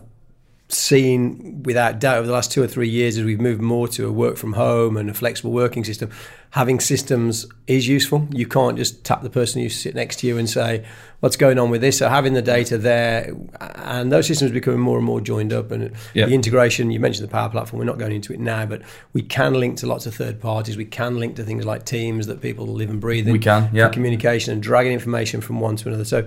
seen 0.68 1.62
without 1.64 2.00
doubt 2.00 2.18
over 2.18 2.28
the 2.28 2.34
last 2.34 2.52
two 2.52 2.64
or 2.64 2.68
three 2.68 2.90
years 2.90 3.18
as 3.18 3.24
we've 3.24 3.40
moved 3.40 3.62
more 3.62 3.88
to 3.88 4.08
a 4.08 4.12
work 4.12 4.36
from 4.36 4.54
home 4.54 4.98
and 4.98 5.10
a 5.10 5.14
flexible 5.14 5.52
working 5.52 5.84
system 5.84 6.10
having 6.56 6.80
systems 6.80 7.46
is 7.68 7.86
useful. 7.86 8.26
You 8.32 8.48
can't 8.48 8.78
just 8.78 9.04
tap 9.04 9.24
the 9.24 9.30
person 9.30 9.62
who 9.62 9.68
sit 9.68 9.94
next 9.94 10.20
to 10.20 10.28
you 10.28 10.38
and 10.38 10.50
say 10.50 10.86
what's 11.20 11.36
going 11.36 11.60
on 11.60 11.70
with 11.70 11.82
this? 11.82 11.98
So 11.98 12.08
having 12.08 12.34
the 12.34 12.42
data 12.42 12.78
there 12.78 13.36
and 13.60 14.10
those 14.10 14.26
systems 14.26 14.54
becoming 14.54 14.80
more 14.80 14.96
and 14.96 15.06
more 15.06 15.20
joined 15.20 15.52
up 15.52 15.70
and 15.72 15.94
the 16.14 16.32
integration 16.32 16.92
you 16.92 17.00
mentioned 17.02 17.28
the 17.28 17.32
power 17.32 17.50
platform 17.50 17.80
we're 17.80 17.86
not 17.86 17.98
going 17.98 18.14
into 18.14 18.32
it 18.32 18.40
now 18.40 18.66
but 18.66 18.84
we 19.12 19.22
can 19.22 19.54
link 19.56 19.76
to 19.80 19.86
lots 19.86 20.06
of 20.06 20.16
third 20.16 20.40
parties. 20.40 20.78
We 20.78 20.86
can 20.86 21.20
link 21.20 21.36
to 21.36 21.44
things 21.44 21.66
like 21.66 21.84
teams 21.84 22.28
that 22.28 22.40
people 22.40 22.68
live 22.68 22.90
and 22.90 23.02
breathe 23.02 23.28
in 23.28 23.34
we 23.34 23.40
can 23.40 23.70
yeah. 23.74 23.90
communication 23.90 24.54
and 24.54 24.64
dragging 24.64 24.94
information 24.94 25.42
from 25.42 25.60
one 25.60 25.76
to 25.76 25.90
another. 25.90 26.06
So 26.06 26.26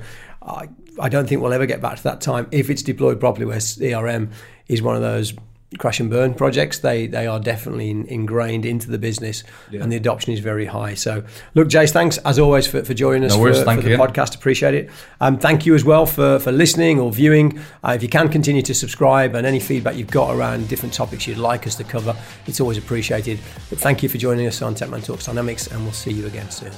I, 0.48 0.68
I 1.00 1.08
don't 1.08 1.28
think 1.28 1.42
we'll 1.42 1.52
ever 1.52 1.66
get 1.66 1.80
back 1.80 1.96
to 1.98 2.02
that 2.04 2.20
time 2.20 2.48
if 2.50 2.70
it's 2.70 2.82
deployed 2.82 3.20
properly, 3.20 3.46
where 3.46 3.58
CRM 3.58 4.32
is 4.68 4.82
one 4.82 4.96
of 4.96 5.02
those 5.02 5.34
crash 5.76 6.00
and 6.00 6.08
burn 6.08 6.32
projects. 6.32 6.78
They 6.78 7.06
they 7.06 7.26
are 7.26 7.38
definitely 7.38 7.90
in, 7.90 8.06
ingrained 8.06 8.64
into 8.64 8.90
the 8.90 8.98
business, 8.98 9.44
yeah. 9.70 9.82
and 9.82 9.92
the 9.92 9.96
adoption 9.96 10.32
is 10.32 10.40
very 10.40 10.64
high. 10.64 10.94
So, 10.94 11.24
look, 11.54 11.68
Jace, 11.68 11.92
thanks 11.92 12.18
as 12.18 12.38
always 12.38 12.66
for, 12.66 12.82
for 12.84 12.94
joining 12.94 13.24
us 13.24 13.34
no 13.34 13.42
worries, 13.42 13.62
for, 13.62 13.74
for, 13.74 13.82
the 13.82 13.96
podcast. 13.96 14.34
Appreciate 14.34 14.74
it. 14.74 14.90
Um, 15.20 15.38
thank 15.38 15.66
you 15.66 15.74
as 15.74 15.84
well 15.84 16.06
for 16.06 16.38
for 16.38 16.52
listening 16.52 16.98
or 16.98 17.12
viewing. 17.12 17.58
Uh, 17.84 17.92
if 17.94 18.02
you 18.02 18.08
can 18.08 18.28
continue 18.28 18.62
to 18.62 18.74
subscribe 18.74 19.34
and 19.34 19.46
any 19.46 19.60
feedback 19.60 19.96
you've 19.96 20.10
got 20.10 20.34
around 20.34 20.68
different 20.68 20.94
topics 20.94 21.26
you'd 21.26 21.38
like 21.38 21.66
us 21.66 21.74
to 21.76 21.84
cover, 21.84 22.16
it's 22.46 22.60
always 22.60 22.78
appreciated. 22.78 23.38
But 23.68 23.78
thank 23.78 24.02
you 24.02 24.08
for 24.08 24.18
joining 24.18 24.46
us 24.46 24.62
on 24.62 24.74
Techman 24.74 25.04
Talks 25.04 25.26
Dynamics, 25.26 25.66
and 25.66 25.82
we'll 25.82 25.92
see 25.92 26.12
you 26.12 26.26
again 26.26 26.50
soon. 26.50 26.72